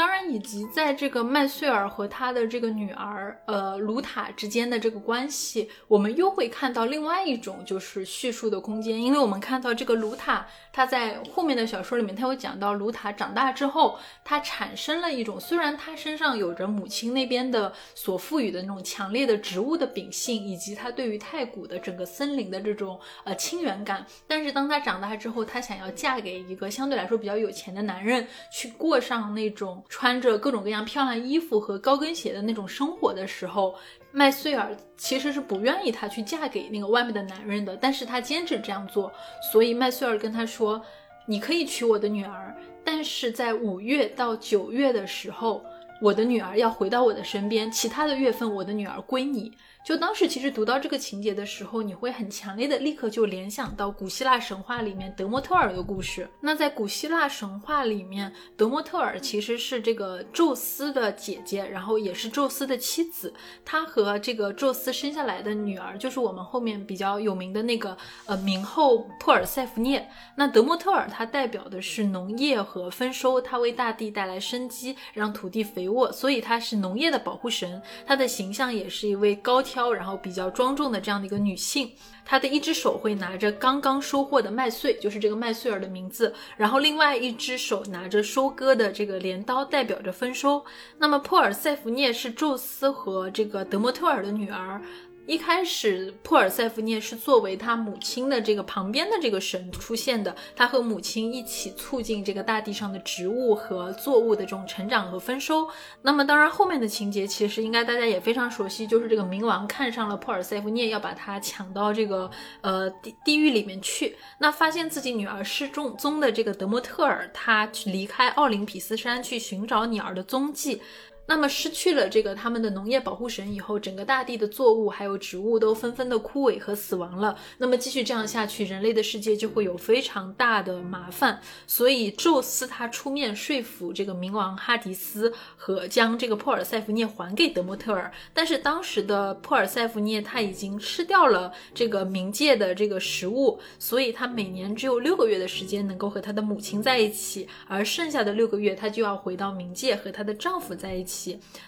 [0.00, 29.84] 当然，以及在这个麦穗尔和他的这个女儿，呃，卢塔之间的这个关系，我们又会看到另外一种就是叙述的空间，因为我们看到这个卢塔，他在后面的小说里面，他有讲到卢塔长大之后，他产生了一种，虽然他身上有着母亲那边的所赋予的那种强烈的植物的秉性，以及他对于太古的整个森林的这种呃亲缘感，但是当他长大之后，他想要嫁给一个相对来说比较有钱的男人，去过上那种。
[29.88, 33.74] 穿着各种各样漂亮衣服和高跟鞋的那种生活的时候，
[34.12, 39.12] 麦穗儿其实是不愿意她去嫁给那个外面的男人的，但是她坚持这样做，
[39.52, 40.82] 所以麦穗儿跟她说
[41.26, 45.64] ：“你可以娶我的女儿，但是在五月到九月的时候，
[46.02, 49.52] 我的女儿要回到我的身边，其他的月份我的女儿归你。”
[49.90, 56.28] 就当时其实读到这个情节的时候，你会很强烈的立刻就联想到古希腊神话里面德莫特尔的故事。
[56.40, 63.34] 那在古希腊神话里面，德莫特尔其实是这个宙斯的姐姐，然后也是宙斯的妻子。
[63.64, 70.08] 她和这个宙斯生下来的女儿，就是我们后面比较有名的那个呃冥后珀尔塞福涅。
[70.36, 77.82] 那德莫特尔它代表的是农业和丰收，它为大地带来生机，让土地肥沃，所以它是农业的保护神。
[78.06, 79.60] 它的形象也是一位高。
[79.60, 81.92] 挑，然后比较庄重的这样的一个女性，
[82.24, 90.64] 她的一只手会拿着刚刚收获的麦穗，就是这个麦穗儿的名字，然后另外一只手拿着收割的这个镰刀，代表着丰收。
[90.98, 94.82] 那么，珀尔塞弗涅是宙斯和这个德莫特尔的女儿。
[95.30, 105.68] 一开始，珀尔塞福涅是作为他母亲的这个旁边的这个神出现的，他和母亲一起促进这个大地上的植物和作物的这种成长和丰收。
[106.02, 112.28] 那么，当然后面的情节其实应该大家也非常熟悉，就是这个冥王看上了珀尔塞福涅，要把他抢到这个
[112.62, 114.16] 呃地地狱里面去。
[114.40, 120.82] 那发现自己女儿失踪踪的这个德莫特尔，他去离开奥林匹斯山去寻找女儿的踪迹。
[121.30, 127.38] 那么失去了这个他们的农业保护神以后，整个大地的作物还有植物都纷纷的枯萎和死亡了。
[127.58, 131.40] 那么继续这样下去，人类的世界就会有非常大的麻烦。
[131.68, 138.12] 所以宙斯他出面说服这个冥王哈迪斯和将这个珀尔塞福涅还给德莫特尔。
[138.34, 151.19] 但是当时的珀尔塞福涅他已经吃掉了这个冥界的这个食物，所以他每年只有六个月的时间能够和他的母亲在一起，而剩下的六个月他就要回到冥界和她的丈夫在一起。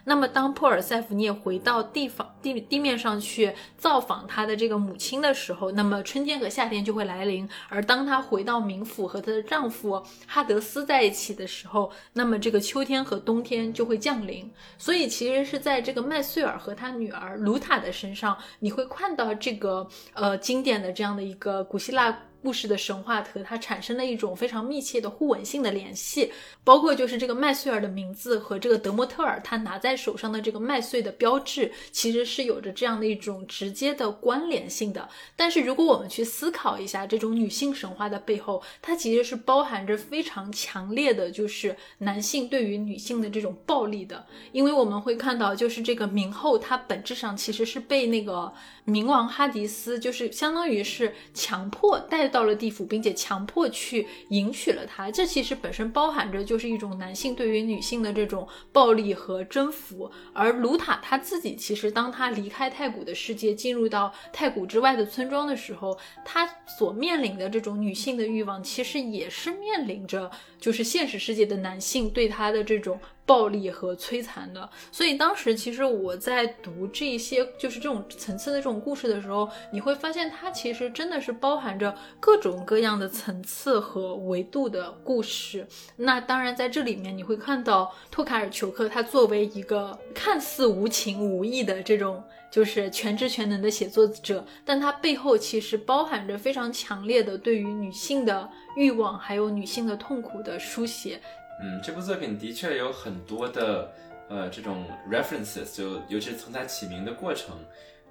[0.05, 7.49] 那么，当珀尔塞福涅回到地方地地面上去造访他的这个母亲的时候，那么春天和夏天就会来临。
[7.69, 14.51] 而当她回到冥府和她的丈夫哈德斯在一起的时候，那么这个秋天和冬天就会降临。
[14.79, 22.17] 所以，其实是在这个麦穗尔和他女儿卢塔的身上，你会看到这个呃经典的这样的一个古希腊。
[22.43, 26.33] 故事的神话和它产生了一种非常密切的互文性的联系，
[26.65, 35.09] 包括就是这个麦穗尔的名字和这个德莫特尔他拿在手上的这个麦穗的标志，其实是有着这样的一种直接的关联性的。
[35.37, 48.53] 但是如果我们去思考一下这种女性神话的背后，它其实是包含着非常强烈的，就是男性对于女性的这种暴力的，因为我们会看到，就是这个明后她本质上其实是被那个。
[48.85, 55.09] 冥王哈迪斯就是相当于是强迫带到了地府，并且强迫去迎娶了她。
[55.09, 60.11] 这其实本身包含着就是一种男性对于女性的这种暴力和征服。
[60.33, 70.29] 而卢塔他自己其实当他离开太古的世界，进入到太古之外的村庄的时候，他所面临的这种女性的欲望，其实也是面临着
[70.59, 72.99] 就是现实世界的男性对他的这种。
[73.25, 85.67] 暴力和摧残的，所以当时其实我在读这些就是这种层次的这种故事的时候，你会发现它其实真的是包含着各种各样的层次和维度的故事。
[85.97, 92.23] 那当然在这里面你会看到托卡尔丘克他作为一个看似无情无义的这种。
[92.53, 98.47] 就是全知全能的写作者，但他背后其实包含着非常强烈的对于女性的
[98.77, 101.19] 欲望，还有女性的痛苦的书写。
[101.63, 103.93] 嗯，这部作品的确有很多的
[104.29, 107.57] 呃这种 references，就尤其是从它起名的过程，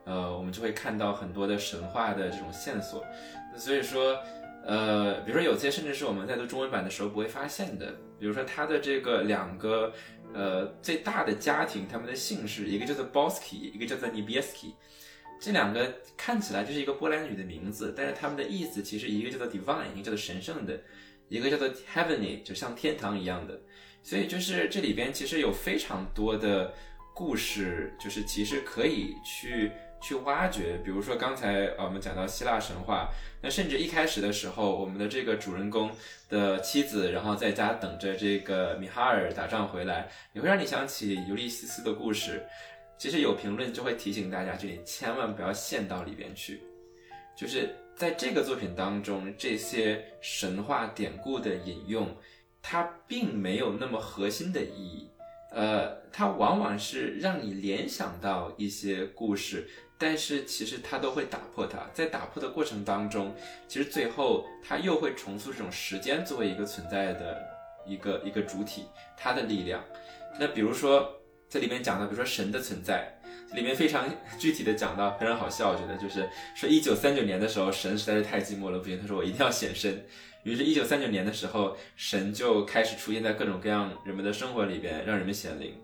[0.05, 3.05] 呃，我们就会看到很多的神话的这种线索。
[3.57, 4.17] 所以说，
[4.65, 9.93] 呃，比如说有些甚至是我们在读中文版的时候不会发现的，比如说它的这个两个。
[10.33, 14.75] 呃，最大的家庭，他们的姓氏，一个叫做 Bosky，一个叫做 n i b i e s k i
[15.41, 20.79] 这两个看起来就是一个波兰语的名字，但是他们的意思其实一个叫做 divine，一个叫做神圣的，
[21.31, 23.59] 一个叫做 heavenly，就像天堂一样的。
[24.03, 26.73] 所以就是这里边其实有非常多的
[27.15, 29.71] 故事，就是其实可以去。
[30.03, 33.07] 去挖掘，比如说刚才呃我们讲到希腊神话，
[33.39, 35.91] 那甚至一开始的时候，我们的这个主人公
[36.27, 42.43] 的妻子，然后在家等着这个米哈尔打仗回来，也会让你想起尤利西斯的故事。
[42.97, 46.63] 其实有评论就会提醒大家，这里千万不要陷到里边去。
[47.37, 52.09] 就是在这个作品当中，这些神话典故的引用，
[52.61, 55.09] 它并没有那么核心的意义，
[55.51, 59.69] 呃，它往往是让你联想到一些故事。
[59.99, 63.35] 但是其实它都会打破它，在打破的过程当中，
[63.67, 67.39] 其实最后它又会重塑这种时间作为一个存在的
[67.85, 68.85] 一个一个主体，
[69.15, 69.79] 它的力量。
[70.39, 71.07] 那比如说
[71.47, 73.15] 在里面讲到，比如说神的存在，
[73.55, 74.05] 里面非常
[74.39, 80.03] 具体的讲到，非常好笑，我觉得就是说一九三九年的时候，神实在是太寂寞了，不行，他说我一定要显身。
[80.43, 85.75] 于是，一九三九年的时候，神就开始出现在各种各样人们的生活里边，让人们显灵。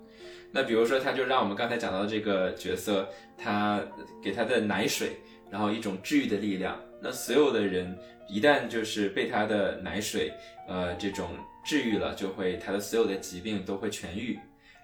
[0.51, 3.07] 那比如说，他就让我们刚才讲到的这个角色，
[3.37, 3.79] 他
[4.23, 5.11] 给他的奶水，
[5.51, 6.79] 然后一种治愈的力量。
[6.99, 7.95] 那所有的人
[8.27, 10.33] 一旦就是被他的奶水，
[10.67, 11.29] 呃，这种
[11.63, 14.39] 治愈了，就会他的所有的疾病都会痊愈。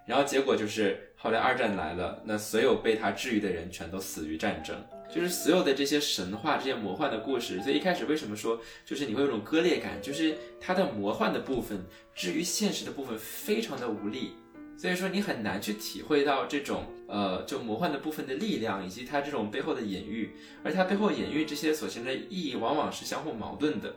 [0.05, 4.75] 然后结果就是后来二战来了，那所有被他治愈的人全都死于战争。
[5.09, 7.61] 就是所有的这些神话、这些魔幻的故事。
[7.61, 11.81] 所以一开始为什么说就是你会有种割裂感，就是它的魔幻的部分，
[12.13, 14.33] 至于现实的部分非常的无力。
[14.77, 23.95] 所以说你很难去体会到这种呃，就魔幻的部分的力量，以及它这种背后的隐喻，而它背后隐喻这些所形成的意义，往往是相互矛盾的。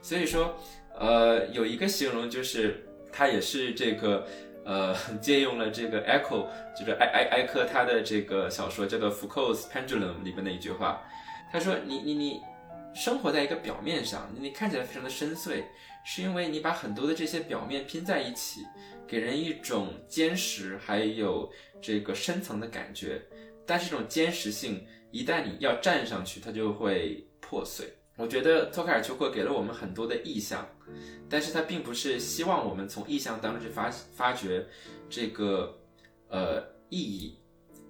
[0.00, 0.56] 所以说，
[0.98, 2.82] 呃，有一个形容就是，
[3.12, 4.26] 它也是这个
[4.64, 6.46] 呃，借用了这个 Echo，
[6.78, 11.02] 就是埃埃埃科他的这个小说叫做《Foucault's Pendulum》里边的一句话，
[11.50, 12.40] 他说：“你你你
[12.94, 15.64] 生活在一个表面上，你看起来非常的深邃，
[16.04, 18.60] 是因为你把很多的这些表面拼在一起。”
[19.04, 21.52] 给人一种坚实，还有
[21.82, 23.20] 这个深层的感觉，
[23.66, 27.92] 但是这种坚实性一旦你要站上去，它就会破碎。
[28.16, 30.68] 我觉得托卡尔丘克给了我们很多的意象，
[31.28, 34.66] 但是他并不是希望我们从意象当中去发发掘
[35.08, 35.78] 这个
[36.28, 37.38] 呃意义，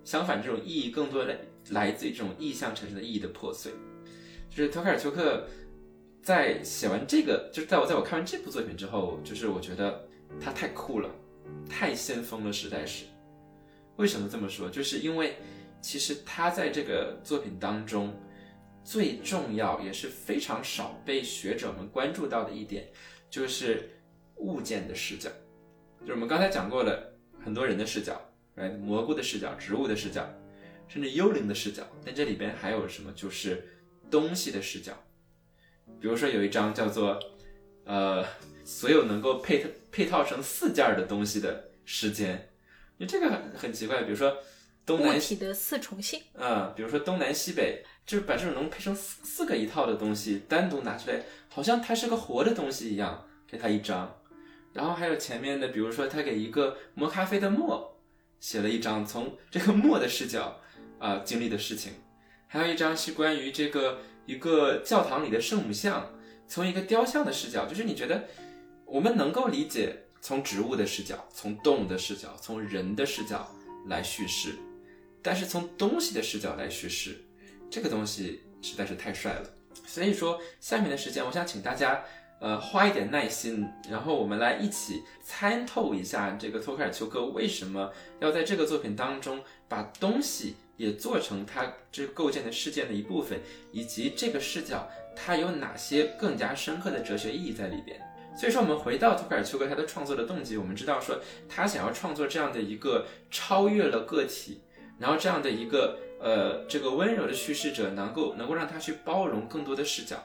[0.05, 1.37] 相反，这种意义更多的
[1.71, 3.73] 来自于这种意象产生的意义的破碎。
[4.49, 5.47] 就是托卡尔丘克
[6.23, 10.09] 在写完这个，就是在我在我看完这部作品之后，就是我觉得。
[10.41, 11.11] 他太酷了，
[11.69, 13.05] 太先锋了，实在是。
[13.97, 14.71] 为什么这么说？
[14.71, 15.37] 就是因为
[15.83, 18.15] 其实他在这个作品当中
[18.85, 22.89] 最重要也是非常少被学者们关注到的一点，
[23.31, 23.91] 就是
[24.37, 25.31] 物件的视角。
[26.01, 27.15] 就是我们刚才讲过了
[27.45, 28.21] 很多人的视角，
[28.57, 30.29] 来蘑菇的视角、植物的视角，
[30.89, 31.83] 甚至幽灵的视角。
[32.05, 33.13] 但这里边还有什么？
[33.13, 33.67] 就是
[34.11, 34.93] 东西的视角。
[36.01, 37.19] 比如说有一张叫做
[37.85, 38.25] 呃。
[38.65, 42.49] 所有能够配套配套成四件的东西的时间，
[42.97, 44.05] 因为这个很很奇怪。
[44.05, 44.39] 比如说
[44.87, 54.15] 东南体的四重性，嗯，比如说东南西北，就是把这种能配成四四个一套的东西单独拿出来，好像它是个活的东西一样，给它一张。
[54.73, 57.99] 然后还有前面的，比如说他给一个磨咖啡的磨
[58.41, 60.61] 写了一张从这个磨的视角
[60.99, 61.93] 啊经历的事情，
[62.47, 66.11] 还有一张是关于这个一个教堂里的圣母像，
[66.49, 68.25] 从一个雕像的视角，就是你觉得。
[68.85, 73.51] 我们能够理解从植物的视角、从动物的视角、从人的视角
[73.87, 74.55] 来叙事，
[75.23, 77.17] 但是从东西的视角来叙事，
[77.73, 79.51] 这个东西实在是太帅了。
[79.87, 82.05] 所以说，下面的时间，我想请大家，
[82.39, 87.91] 呃，花一点耐心，然后我们来一起参透一下这个托克尔丘克为什么
[88.21, 93.41] 要在这个作品当中把东西也做成他这构建的事件的一部分，
[93.73, 94.87] 以及这个视角
[95.17, 97.99] 它有哪些更加深刻的哲学意义在里边。
[98.37, 101.19] 所以说，我们回到托卡尔丘克他的创作的动机，我们知道说
[101.49, 104.61] 他想要创作这样的一个超越了个体，
[104.99, 110.17] 然后这样的一个呃这个温柔的叙事者，能够能够让他去包容更多的视角。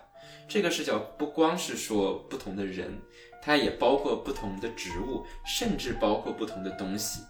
[0.48, 2.94] 这个视角不光是说不同的人，
[3.42, 7.22] 它也包括不同的植物，甚至包括不同的东西。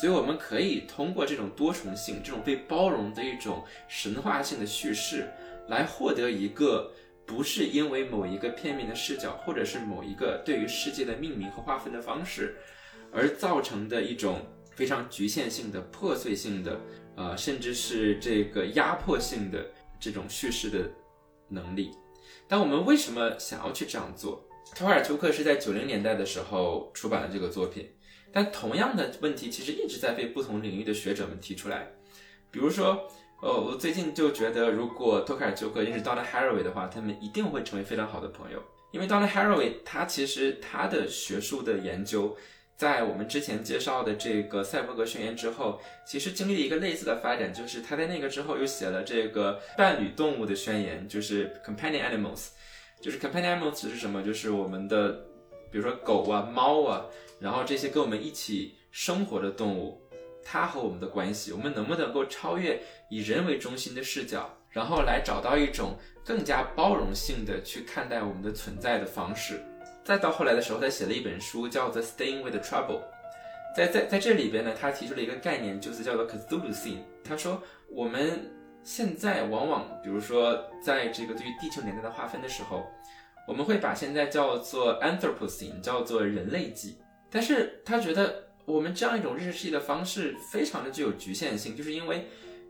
[0.00, 5.28] 所以我们可以通过这种多重性、这种被包容的一种神话性的叙事，
[5.68, 6.92] 来获得一个
[7.24, 12.56] 不是因为某一个片面的视角，或者是某一个对于世界的命名和划分的方式，
[13.12, 14.40] 而造成的一种
[14.74, 16.78] 非常局限性的、破碎性的，
[17.16, 19.66] 呃，甚至是这个压迫性的
[20.00, 20.90] 这种叙事的
[21.48, 21.90] 能力。
[22.48, 24.44] 但我们为什么想要去这样做？
[24.74, 27.88] 托卡尔丘克是在九零年代的时候出版了这个作品。
[28.32, 31.88] 但同样的问题其实一直在被不同领域的学者们提出来，
[32.50, 33.06] 比如说，
[33.40, 38.60] 呃，我最近就觉得，如果托卡尔丘克认识 Donna Haraway 的话，他们一定会成为非常好的朋友。
[38.90, 42.36] 因为 Donna Haraway 他其实他的学术的研究，
[42.76, 52.48] 在我们之前介绍的这个赛博格宣言之后，其实经历了一个类似的发展，就是他在那个之后又写了这个伴侣动物的宣言，就是 Companion Animals，
[53.00, 54.22] 就是 Companion Animals 是什么？
[54.22, 55.12] 就是我们的，
[55.70, 57.06] 比如说狗啊、猫啊。
[57.40, 60.00] 然后这些跟我们一起生活的动物，
[60.42, 62.80] 它和我们的关系，我们能不能够超越
[63.10, 69.60] 以人为中心的视角，然后来找到一种更加包容性的去看待我们的存在的方式？
[70.04, 73.00] 再到后来的时候，他写了一本书，叫做《Staying with Trouble》。
[73.74, 76.98] 在在在这里边呢，他提出了一个概念，就是叫做 Cthulhu Scene。
[77.24, 77.60] 他说，
[77.90, 78.50] 我们
[78.82, 82.84] 现在往往，比如说在这个对于地球年代的划分的时候，
[83.48, 86.98] 我们会把现在叫做 Anthropocene，叫做人类纪。
[87.30, 92.26] 但是他觉得我们这样一种认识世界的方式非常的具有局限性，就是因为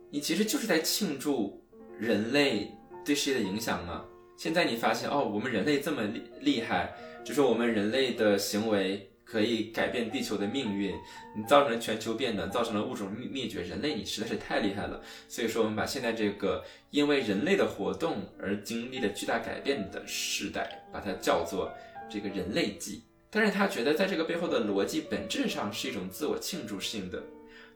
[0.08, 1.62] 你其实就是在庆祝
[1.98, 2.72] 人类
[3.04, 4.04] 对世界的影响啊。
[4.36, 6.92] 现在你发现哦，我们人类这么厉厉害，
[7.24, 10.94] 就说我们人类的行为可以改变地球的命运，
[11.34, 15.02] 你造成了全球变暖，造成了物种灭绝，人类你实在是太厉害了。
[15.26, 21.72] 所以说我们把现在这个因为人类的活动而经历了巨大改变的时代，把它叫做
[22.10, 23.02] 这个人类纪。
[23.30, 27.20] 但是他觉得，在这个背后的逻辑本质上是一种自我庆祝性的，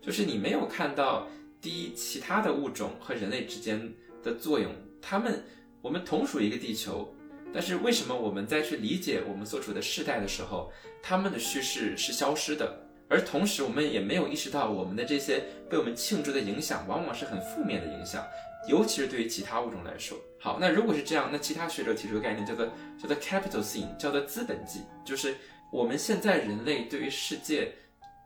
[0.00, 1.26] 就是你没有看到
[1.60, 3.92] 第一其他的物种和人类之间
[4.22, 4.70] 的作用，
[5.02, 5.42] 他们
[5.80, 7.12] 我们同属一个地球，
[7.52, 10.72] 但是为什么我们在去理解我们所处的世代的时候，
[11.02, 18.24] 他们的叙事是消失的，而同时我们也没有意识到我们的这些被我们庆祝的影响，往往是很负面的影响。
[18.68, 22.66] 尤其是对于其他物种来说，好，那如果是这样，那其他学者提出的概念叫做
[23.00, 25.34] 叫做 capital scene，叫做资本记，就是
[25.72, 27.72] 我们现在人类对于世界、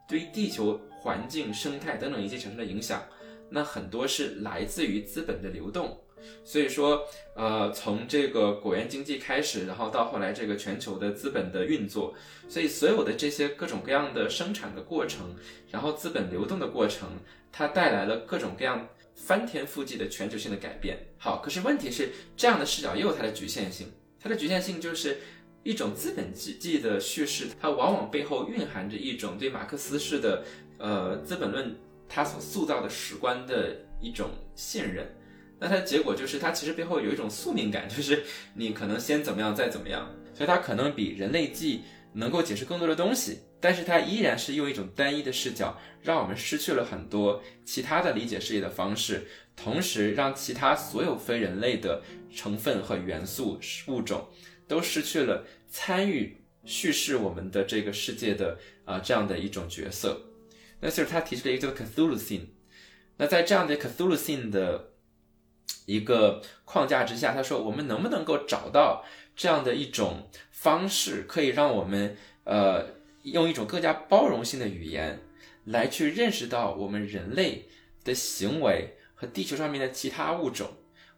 [0.08, 3.02] 对于地球环境、生态等等一些产生的影响，
[3.50, 5.96] 那很多是来自于资本的流动。
[6.44, 12.14] 所以说，呃，从这个果园经济开始，然后到后来这个全球的资本的运作，
[12.48, 15.34] 所以所有的这些各种各样的生产的过程，
[15.70, 17.08] 然后资本流动的过程，
[17.50, 18.88] 它带来了各种各样。
[19.14, 23.86] 翻天覆地的全球性的改变，好，可是问题是，这样的视角也有它的局限性。
[24.18, 25.18] 它的局限性就是
[25.62, 30.42] 一种资本经济的叙事，它往往背后蕴含着一种对马克思式的
[30.78, 31.70] 呃《资本论》
[32.08, 35.06] 它所塑造的史观的一种信任。
[35.62, 38.24] 那它的结果就是，它其实背后有一种宿命感，就是
[38.54, 41.82] 你可能先怎么样，再怎么样，所以它可能比人类记
[42.14, 43.38] 能够解释更多的东西。
[43.60, 49.22] 但是它依然是用一种单一的视角，让我们失去了很多其他的理解世界的方式，
[49.54, 52.02] 同时让其他所有非人类的
[52.34, 54.28] 成分和元素物种
[54.66, 60.20] 都失去了参与叙事我们的这个世界的啊这样的一种角色。
[60.80, 62.46] 那就是他提出了一个叫 Cthulhu Scene。
[63.16, 64.91] 那在这样的 Cthulhu Scene 的
[65.86, 69.04] 一个框架之下，他说我们能不能够找到
[69.36, 73.00] 这样的一种方式，可以让我们呃。
[73.24, 75.20] 用一种更加包容性的语言
[75.66, 77.68] 来去认识到我们人类
[78.02, 80.68] 的行为和地球上面的其他物种，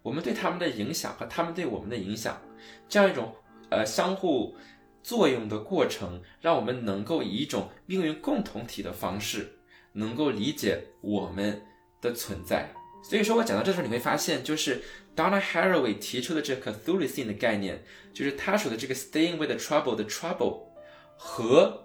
[0.03, 2.39] 我们对他们的影响和他们对我们的影响，
[2.91, 3.35] 这样一种
[3.71, 4.55] 呃相互
[5.03, 9.57] 作用的过程，让我们能够以一种命运共同体的方式，
[9.95, 11.63] 能够理解我们
[12.03, 12.71] 的存在。
[13.07, 14.83] 所以说我讲到这时候，你会发现，就是
[15.15, 17.83] Donna Haraway 提出的这个 Cthulhu 的概念，
[18.15, 20.63] 就是他说的这个 Staying with the Trouble 的 Trouble
[21.19, 21.85] 和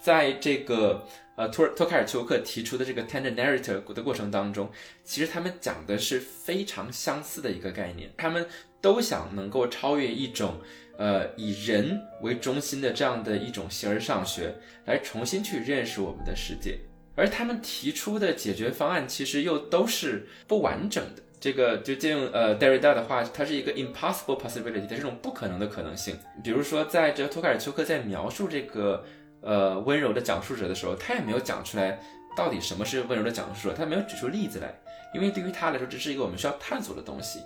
[0.00, 1.06] 在这个
[1.36, 4.70] 呃托托卡尔丘克提出的这个 tender narrative 的过程当中，
[5.04, 8.46] 其实他们讲的是非常相似的一个概念，他们
[8.80, 10.60] 都想能够超越一种
[10.96, 14.54] 呃以人为中心的这样的一种形而上学，
[14.86, 16.78] 来重新去认识我们的世界，
[17.14, 21.22] 而他们提出的解决方案其实又都是不完整的。
[21.40, 26.16] 这个就借用呃 Derrida 的话，它是一个 impossible possibility，它是种不可能的可能性。
[26.42, 29.04] 比如说，在这托卡尔丘克在描述这个。
[29.44, 31.98] 呃，温柔的讲述者的时候，他也没有讲出来
[32.36, 34.72] 到底什么是温柔的讲述者，他没有举出例子来，
[35.12, 37.40] 因为对于他来说，这是一个我们需要探索的东西。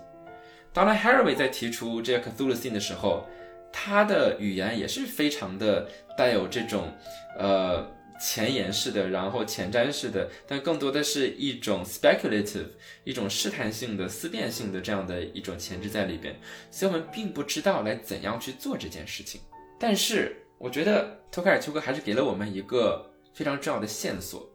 [0.74, 3.24] 当然 Haraway 在提出这个 Cthulhu 的时候，
[3.72, 5.88] 他的语言也是非常的
[6.18, 6.92] 带有这种
[7.38, 7.90] 呃
[8.20, 12.68] 前沿式的，然后前瞻式的，但更多的是一种 speculative，
[13.04, 16.34] 一种试探性的、思辨性的这样的一种前置在里边，
[16.70, 19.40] 所以我们并不知道来怎样去做这件事情。
[19.78, 24.50] 但是我觉得托卡尔丘克还是给了我们一个非常重要的线索，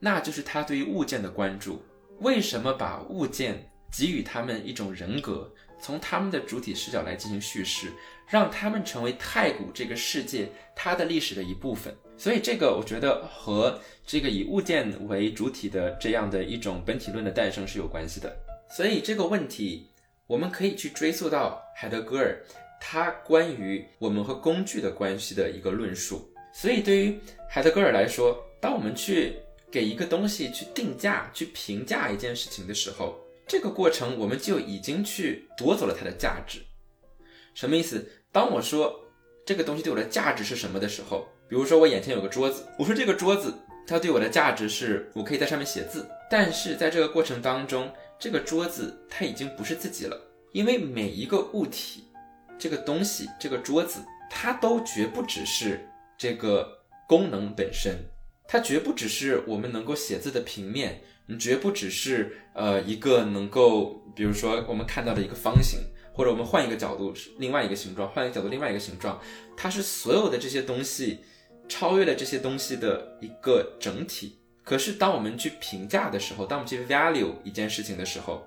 [0.00, 1.82] 那就是他对于物件的关注。
[2.20, 7.92] 为什么把物件给予他们一种人格，从他们的主体视角来进行叙事，
[8.28, 11.96] 让他们成为太古这个世界它的历史的一部分？
[12.16, 18.34] 所以这个我觉得和这个以物件为主体的这样的一种本体论的诞生是有关系的。
[18.70, 19.88] 所以这个问题
[20.26, 22.42] 我们可以去追溯到海德格尔
[22.80, 26.30] 他关于我们和工具的关系的一个论述。
[26.52, 27.18] 所以对于
[27.48, 29.36] 海德格尔来说，当我们去
[29.70, 36.60] 给一个东西去定价、去评价一件事情的时候，这个过程我们就已经去夺走了它的价值。
[37.54, 38.08] 什么意思？
[38.30, 39.00] 当我说
[39.44, 43.54] 这个东西对我的价值是什么的时候，比如说我眼前有个桌子，我说这个桌子
[43.86, 50.18] 它对我的价值是我可以在上面写字，但是在这个过程当中，这个桌子它已经不是自己了，
[50.52, 52.04] 因为每一个物体，
[52.58, 54.00] 这个东西，这个桌子，
[54.30, 57.94] 它都绝不只是这个功能本身，
[58.48, 65.80] 它绝不只是我们能够写字的平面，你绝不只是呃一个能够，比如说我们看到的一个方形。
[66.16, 69.20] 或者我们换一个角度，是另外一个形状；换一个角度，另外一个形状。
[69.56, 71.18] 它是所有的这些东西
[71.68, 74.38] 超越了这些东西的一个整体。
[74.62, 78.46] 可是，当我们去评价的时候，当我们去 value 一件事情的时候，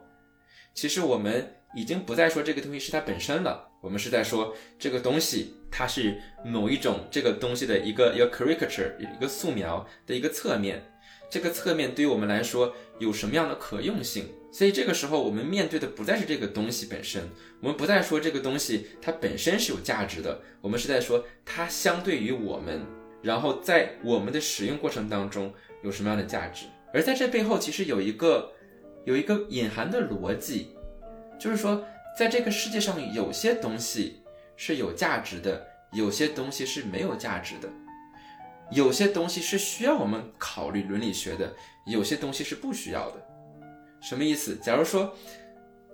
[0.74, 10.84] 其实我们已经不再说这个东西是它本身了，我们是在说这个东西它是某一种这个东西的一个一个 caricature，一个素描的一个侧面。
[11.30, 14.30] 这个侧面对于我们来说有什么样的可用性？
[14.50, 17.30] 所以这个时候，我们面对的不再是这个东西本身，
[17.60, 22.82] 我们不再说这个东西它本身是有价值的，我们是在说它相对于我们，
[23.22, 25.54] 然后在我们的使用过程当中
[25.84, 26.66] 有什么样的价值。
[26.94, 28.52] 而在这背后，其实有一个
[29.06, 30.76] 有一个隐含的逻辑，
[31.40, 31.84] 就是说，
[32.18, 34.22] 在这个世界上，有些东西
[34.56, 37.70] 是有价值的，有些东西是没有价值的。
[38.72, 41.54] 有些东西是需要我们考虑伦理学的，
[41.86, 43.28] 有些东西是不需要的。
[44.02, 44.58] 什么意思？
[44.58, 45.16] 假如说，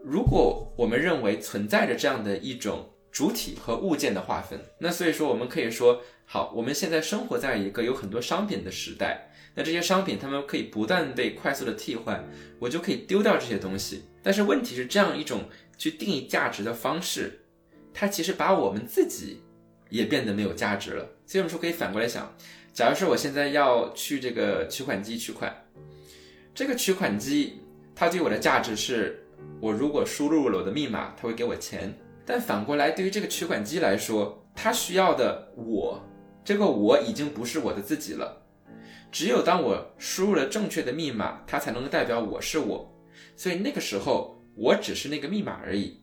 [0.03, 6.01] 如果我们认为存在着这样的一种主体和物件的划分，那所以说我们可以说，
[6.34, 12.27] 好，我们现在生活在一个有很多商品的时代，那这些商品它们可以不断被快速的替换，
[12.57, 14.05] 我就可以丢掉这些东西。
[14.23, 15.43] 但是问题是，这样一种
[15.77, 17.41] 去定义价值的方式，
[17.93, 19.43] 它其实把我们自己
[19.91, 21.07] 也变得没有价值了。
[21.27, 22.35] 所以我们说可以反过来想。
[22.73, 25.55] 假如说我现在要去这个取款机取款，
[26.55, 27.60] 这个取款机
[27.93, 29.23] 它对我的价值是，
[29.61, 31.95] 我如果输入了我的密码，它会给我钱。
[32.26, 36.01] 但反过来，对于这个取款机来说，它需要的我，
[36.43, 38.41] 这个我已经不是我的自己了。
[39.11, 42.93] 只有当我输入了正确的密码，它才能够代表我是我。
[43.35, 46.01] 所以那个时候，我只是那个密码而已。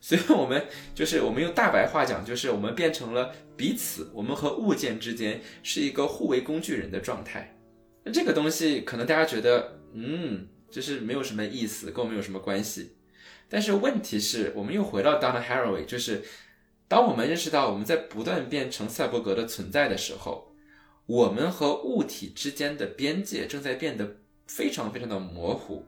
[0.00, 7.58] 所以，我们就是我们用大白话讲，就是我们变成了彼此，我们和物件之间是一个互为工具人的状态。
[8.04, 12.96] 那这个东西可能大家觉得，嗯，就是没有什么意思，跟我们有什么关系？
[13.48, 16.22] 但是问题是我们又回到 Donna Haraway，就是
[16.88, 20.50] 当我们认识到我们在不断变成赛博格的存在的时候，
[21.04, 24.16] 我们和物体之间的边界正在变得
[24.46, 25.84] 非常非常的模糊。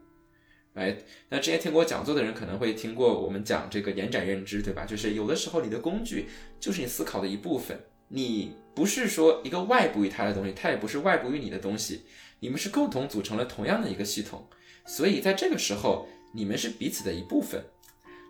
[0.74, 0.98] 哎，
[1.31, 4.85] 那之前听过讲座的人可能会听过我们讲这个延展认知，对吧？
[4.85, 6.28] 就是有的时候你的工具
[6.60, 12.02] 就是你思考的一部分，你不是说一个外部于它的东西，它也不是外部于你的东西，
[12.39, 14.47] 你们是共同组成了同样的一个系统，
[14.86, 17.64] 所以在这个时候你们是彼此的一部分，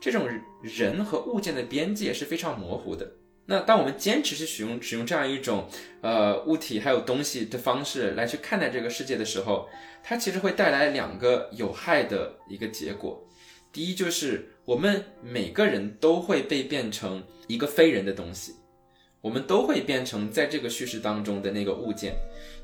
[0.01, 0.28] 这种
[0.62, 3.12] 人和物件的边界是非常模糊的。
[3.47, 5.68] 那当我们坚持去使用使用这样一种
[6.02, 9.68] 呃物体还有东西的方式来去看待这个世界的时候，
[10.02, 13.27] 它其实会带来两个有害的一个结果。
[13.72, 18.55] 第一就是我们每个人都会被变成一个非人的东西，
[19.20, 22.14] 我们都会变成在这个叙事当中的那个物件，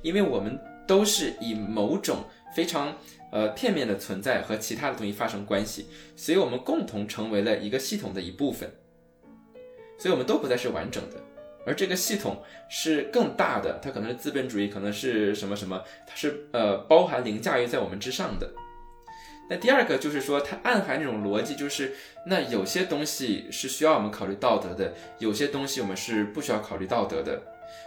[0.02, 2.96] 因为我们都是以某种非常
[3.32, 8.70] 呃片面的存在和其他的东西发生关系，所以我们共同成为了一个系统的一部分。
[9.98, 11.16] 所以，我们都不再是完整的，
[11.66, 18.52] 而这个系统是更大的，它可能是资本主义，可能是什么什么，它是呃包含凌驾于在我们之上的。
[19.48, 21.94] 那第二个就是说，它暗含这种逻辑，就是
[22.26, 27.40] 那有些东西是需要我们考虑道德的，有些东西我们是不需要考虑道德的。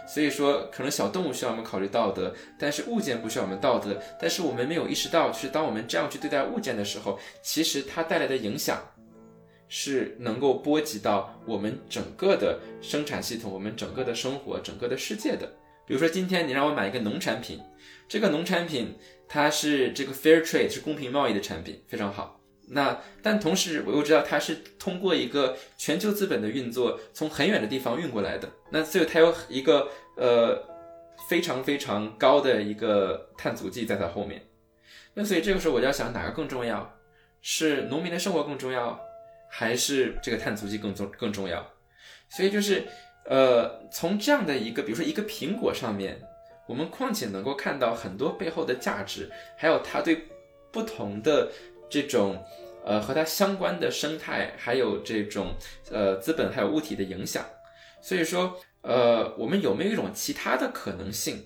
[0.06, 4.00] 所以说，可能小动物需要我们考虑道德，但是物件不需要我们道德。
[4.20, 8.80] 但是我们没有意识到，就是当我们这样去对待物件的时候，其实它带来的影响。
[9.72, 15.46] 是能够波及到我们整个的生产系统，我们整个的生活，整个的世界的。
[15.86, 17.60] 比如说今天你让我买一个农产品，
[18.08, 18.96] 这个农产品
[19.28, 22.39] 它是这个 fair trade 是公平贸易的产品，非常好。
[22.72, 28.48] 那但同时我又知道它是通过一个全球资本的运作，从很远的地方运过来的。
[28.70, 30.62] 那所以它有一个呃
[31.28, 34.42] 非常非常高的一个碳足迹在它后面。
[35.14, 36.96] 那所以这个时候我就要想哪个更重要？
[37.42, 39.00] 是农民的生活更重要，
[39.48, 41.66] 还是这个碳足迹更重更重要？
[42.28, 42.84] 所以就是，
[43.24, 46.20] 呃，从这样的一个，比如说一个苹果上面，
[46.68, 50.28] 我们况且能够看到很多背后的价值，还有它对
[50.70, 51.50] 不同的
[51.90, 52.42] 这种，
[52.84, 55.54] 呃，和它相关的生态，还有这种
[55.90, 57.44] 呃资本还有物体的影响。
[58.00, 61.44] 所以说，呃，我们有没有一种其他的可能性，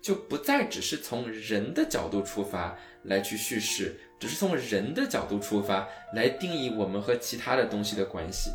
[0.00, 3.98] 就不再只是从人的角度出发来去叙事？
[4.18, 8.50] 只是从人的角度出发来定义我们和其他的东西的关系，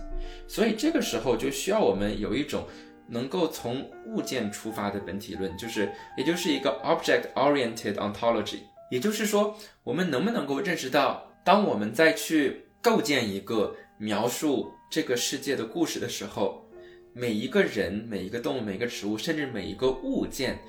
[0.48, 2.66] 所以这个时候就需要我们有一种
[3.08, 8.62] 能够从物件出发的本体论，就是也就是一个 object-oriented ontology。
[8.90, 16.66] 也就是说，我们能不能够认识到，当我们再去构建一个描述这个世界的故事的时候，
[17.14, 20.60] 每一个人、每一个动物、每个植物，甚至每一个物件，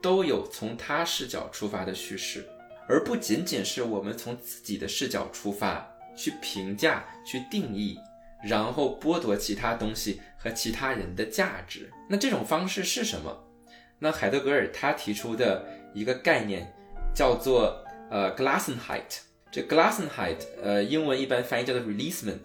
[0.00, 2.46] 都有从他视角出发的叙事。
[2.88, 5.86] 而不仅仅是我们从自己的视角出发
[6.16, 7.98] 去评价、去定义，
[8.42, 11.90] 然后剥夺其他东西和其他人的价值。
[12.08, 13.44] 那这种方式是什么？
[13.98, 15.64] 那海德格尔他提出的
[15.94, 16.74] 一个概念
[17.14, 19.20] 叫做呃 Glassenheit。
[19.52, 22.40] 这 Glassenheit 呃英文一般翻译叫做 releasement，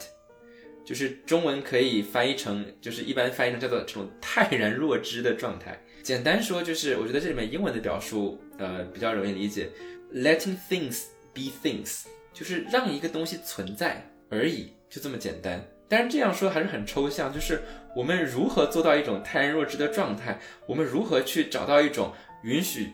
[0.86, 5.82] 就是中文可以翻译成就是一般翻译成叫做这种泰然若之的状态。
[6.04, 9.70] 简单说就是，我觉得这里面英文的表述呃比较容易理解。
[10.14, 11.04] Letting things
[11.34, 12.04] be things，
[12.34, 15.66] 就是让一个东西存在而已，就这么简单。
[15.90, 17.62] 但是这样说还是很抽象，就是
[17.96, 20.38] 我们如何做到一种泰然若之的状态？
[20.66, 22.14] 我们如何去找到一种
[22.44, 22.90] 允许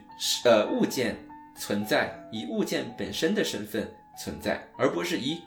[0.46, 1.18] 呃物件
[1.60, 5.40] 存在，以物件本身的身份存在，而不是以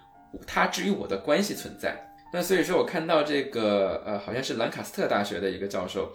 [0.47, 2.15] 他之于我的关系存在？
[2.33, 6.13] 那所以说我看到这个呃，好像是兰卡斯特大学的一个教授，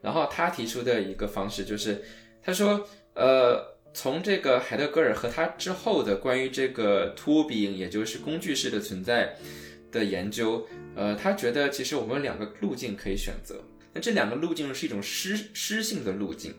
[0.00, 2.02] 然后他提出的一个方式就是，
[2.42, 3.78] 他说呃。
[3.92, 9.34] 从这个海德格尔和他之后的关于这个托饼，也就是工具式的存在
[9.90, 10.64] 的研究，
[10.94, 13.56] 呃，他觉得其实我们有两个路径可以选择。
[13.92, 16.54] 那这两个路径是一种诗诗性的路径。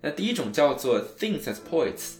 [0.00, 2.14] 那第一种叫做 things as poets，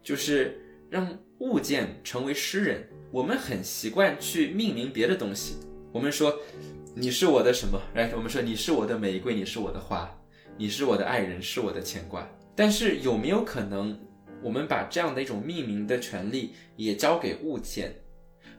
[0.00, 0.61] 就是
[0.92, 2.86] 让物件成为诗人。
[3.10, 5.56] 我们很习惯去命名别的东西。
[5.90, 6.38] 我们说
[6.94, 7.80] 你是我的什么？
[7.94, 10.14] 来，我们说你是我的玫瑰，你是我的花，
[10.58, 12.28] 你是我的爱人，是我的牵挂。
[12.54, 13.98] 但是有没有可能，
[14.42, 17.94] 我们把这样的一种命名的权利也交给物件？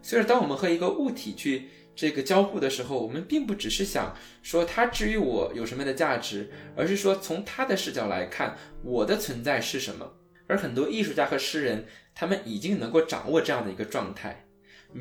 [0.01, 10.13] 所以当我们和一个物体去这个交互的时候，我们并不只是想说它至于我有什么样的价值，而是说从它的视角来看，我的存在是什么？
[10.45, 14.45] 而很多艺术家和诗人，他们已经能够掌握这样的一个状态。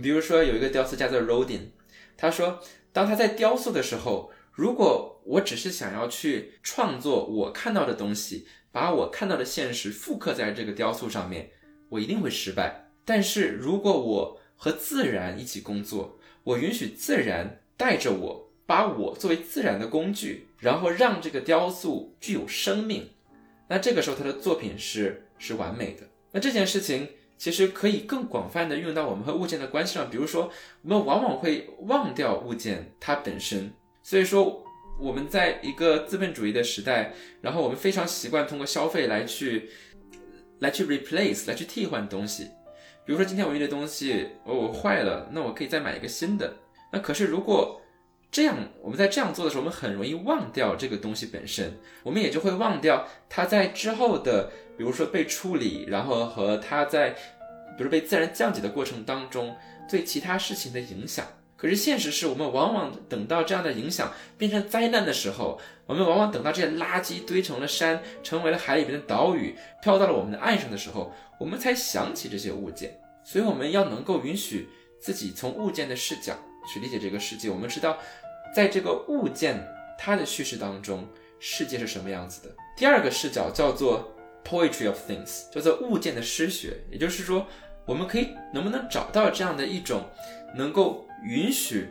[0.02, 1.70] 比如说有一个雕塑家叫 Rodin，
[2.16, 2.60] 他说，
[2.93, 8.47] 当他在雕塑的时候，如果我只是想要去创作我看到的东西。
[8.74, 11.51] 把我看到的现实复刻在这个雕塑上面，
[11.90, 12.89] 我一定会失败。
[13.05, 23.10] 但是如果我和自然一起工作，我允许自然带着我，把我作为自然的工具，然后让这个雕塑具有生命，
[23.68, 26.09] 那这个时候他的作品是是完美的。
[26.32, 30.50] 那这件事情其实可以更广泛的运用到我们和物件的关系上，比如说
[30.82, 33.72] 我们往往会忘掉物件它本身，
[34.02, 34.64] 所以说。
[35.00, 39.70] 我们在一个资本主义的时代，然后我们非常习惯通过消费来去，
[40.60, 42.44] 来去 replace，来去替换东西。
[43.04, 46.54] 比如说今天我用的东西哦坏了，那我可以再买一个新的。
[46.92, 47.81] 那可是如果
[48.32, 57.10] 这样，我们在这样做的时候，我们很容易忘掉这个东西本身，我们也就会忘掉它在之后的，比如说被处理，然后和它在，
[57.76, 59.54] 比如被自然降解的过程当中
[59.86, 61.26] 对其他事情的影响。
[61.59, 72.98] 可是现实是我们往往等到这样的影响变成灾难的时候，我们往往等到这些垃圾堆成了山，成为了海里边的岛屿，飘到了我们的岸上的时候，我们才想起这些物件。
[73.22, 76.34] 所以我们要能够允许自己从物件的视角
[76.72, 77.48] 去理解这个世界。
[77.48, 77.96] 我们知道，
[78.55, 79.66] 在这个物件
[79.99, 81.09] 它的叙事当中，
[81.39, 82.55] 世界是什么样子的。
[82.77, 84.12] 第二个视角叫做
[84.45, 86.77] poetry of things，叫做物件的诗学。
[86.91, 87.47] 也就是说，
[87.87, 90.05] 我们可以能不能找到这样的一种
[90.57, 91.07] 能够。
[91.24, 91.87] 允许，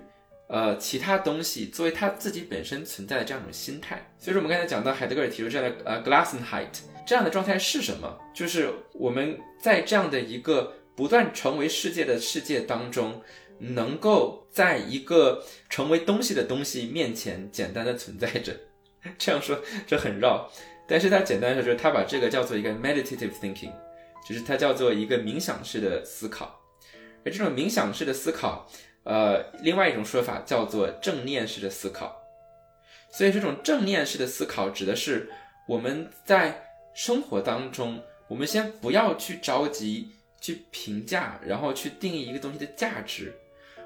[0.48, 4.12] 呃，其他东西作为它自己本身存在的这样一种心态。
[4.20, 6.68] 所以说，我们刚才讲到海德格尔提出这样的呃 Glassenheit
[7.08, 8.20] 这样的状态是什么？
[8.34, 13.22] 就是我们在这样的一个不断成为世界的世界当中，
[13.62, 18.54] 能够在一个成为东西的东西面前简单的存在着。
[19.18, 20.50] 这样说这很绕。
[20.88, 23.72] 但是它简单说就是它把这个叫做一个 meditative thinking，
[24.28, 26.60] 就是它叫做一个冥想式的思考。
[27.24, 28.68] 而这种冥想式的思考，
[29.04, 32.20] 呃，另外一种说法叫做正念式的思考。
[33.10, 35.30] 所以这种正念式的思考指的是
[35.68, 40.12] 我们在生活当中，我们先不要去着急
[40.42, 43.34] 去评价，然后去定义一个东西的价值，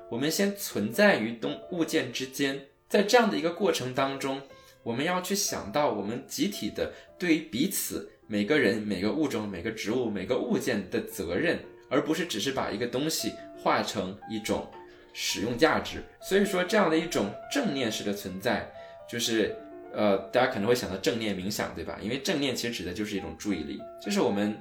[0.10, 4.42] 我们先存在于东物件之间，在这样的一个过程当中，
[4.84, 11.60] 我们要去想到我们集体的对于彼此每个人、每个物种、每个植物、每个物件的责任。
[11.88, 14.68] 而不是只是把一个东西化成一种
[15.14, 18.68] 使用价值，所以说这样的一种正念式的存在，
[19.08, 19.56] 就是
[19.94, 22.00] 呃，大家可能会想到正念冥想，对吧？
[22.02, 24.58] 因为正念其实指的就是一种注意力，就是我们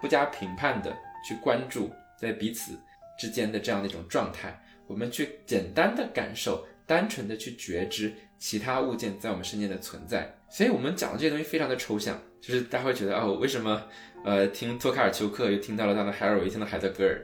[0.00, 0.90] 不加评判的
[1.26, 1.88] 去关注
[2.18, 2.76] 在彼此
[3.20, 10.34] 之间的这样的一种状态，我们去简单的感受，单纯的去觉知其他物件在我们身边的存在。
[10.48, 13.82] 所以我们讲的这些东西非常的抽象，就是大家会觉得哦，为什么？
[14.24, 17.20] 呃，听托卡尔丘克又听到了他的海尔维，听到海德格尔，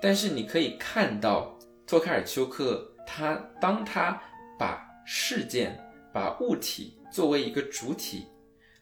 [0.00, 4.18] 但是你可以看到托卡尔丘克，他当他
[4.58, 5.78] 把事件、
[6.12, 8.26] 把物体作为一个主体，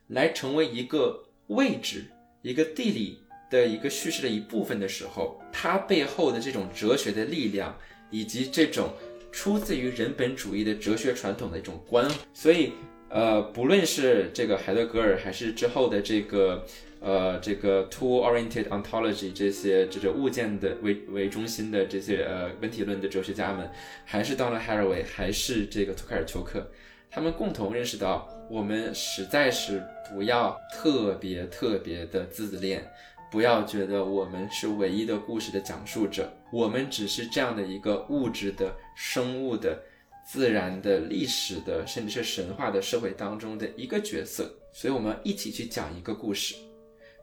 [0.09, 2.05] 来成为一个位置、
[2.43, 7.77] 一个地理的一个叙事的一部分的时候，他背后的这种哲学的力量，
[8.11, 8.91] 以及这种
[9.33, 12.73] 出自于人本主义的哲学传统的一种观，所以
[13.09, 16.65] 呃，不论是这个海德格尔，还是之后的这个。
[17.03, 23.67] 呃，这个 tool-oriented ontology 这些这个物件的为为中心的这些呃本体论的哲学家们，
[24.05, 26.71] 还是到了 Haraway，还是这个图卡尔丘克，
[27.11, 29.83] 他们共同认识到，我们实在是
[30.13, 32.87] 不要特别特别的自恋，
[33.31, 39.81] 不要觉得我们是唯一的故事的讲述者，我们只是这样的一个物质的、生物的、
[40.27, 46.57] 自然的、历史的，甚至是神话的社会当中的一个角色，所以我们一起去讲一个故事。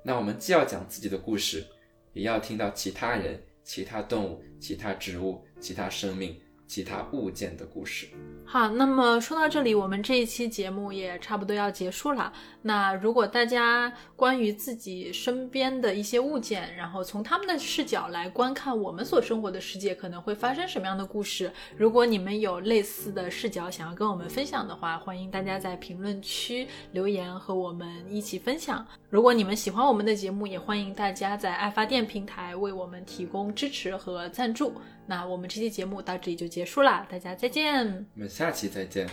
[0.02, 1.66] 那我们既要讲自己的故事，
[2.14, 6.40] 也要听到其他人、其他动物、其他植物、其他生命。
[6.68, 8.08] 其他物件的故事。
[8.46, 12.32] 好，那么说到这里，我们这一期节目也差不多要结束了。
[12.62, 21.52] 那如果大家关于自己身边的一些物件，然后从他们的视角来观看我们所生活的世界，可能会发生什么样的故事？
[21.76, 28.86] 如果你们有类似的视角想要跟我们分享的话，欢迎大家在评论区留言和我们一起分享。
[29.10, 34.74] 如果你们喜欢我们的节目，也欢迎大家在爱发电平台为我们提供支持和赞助。
[35.10, 37.86] 那我们这期节目到这里就结结束啦，大家再见。
[38.16, 39.08] 我们下期再见。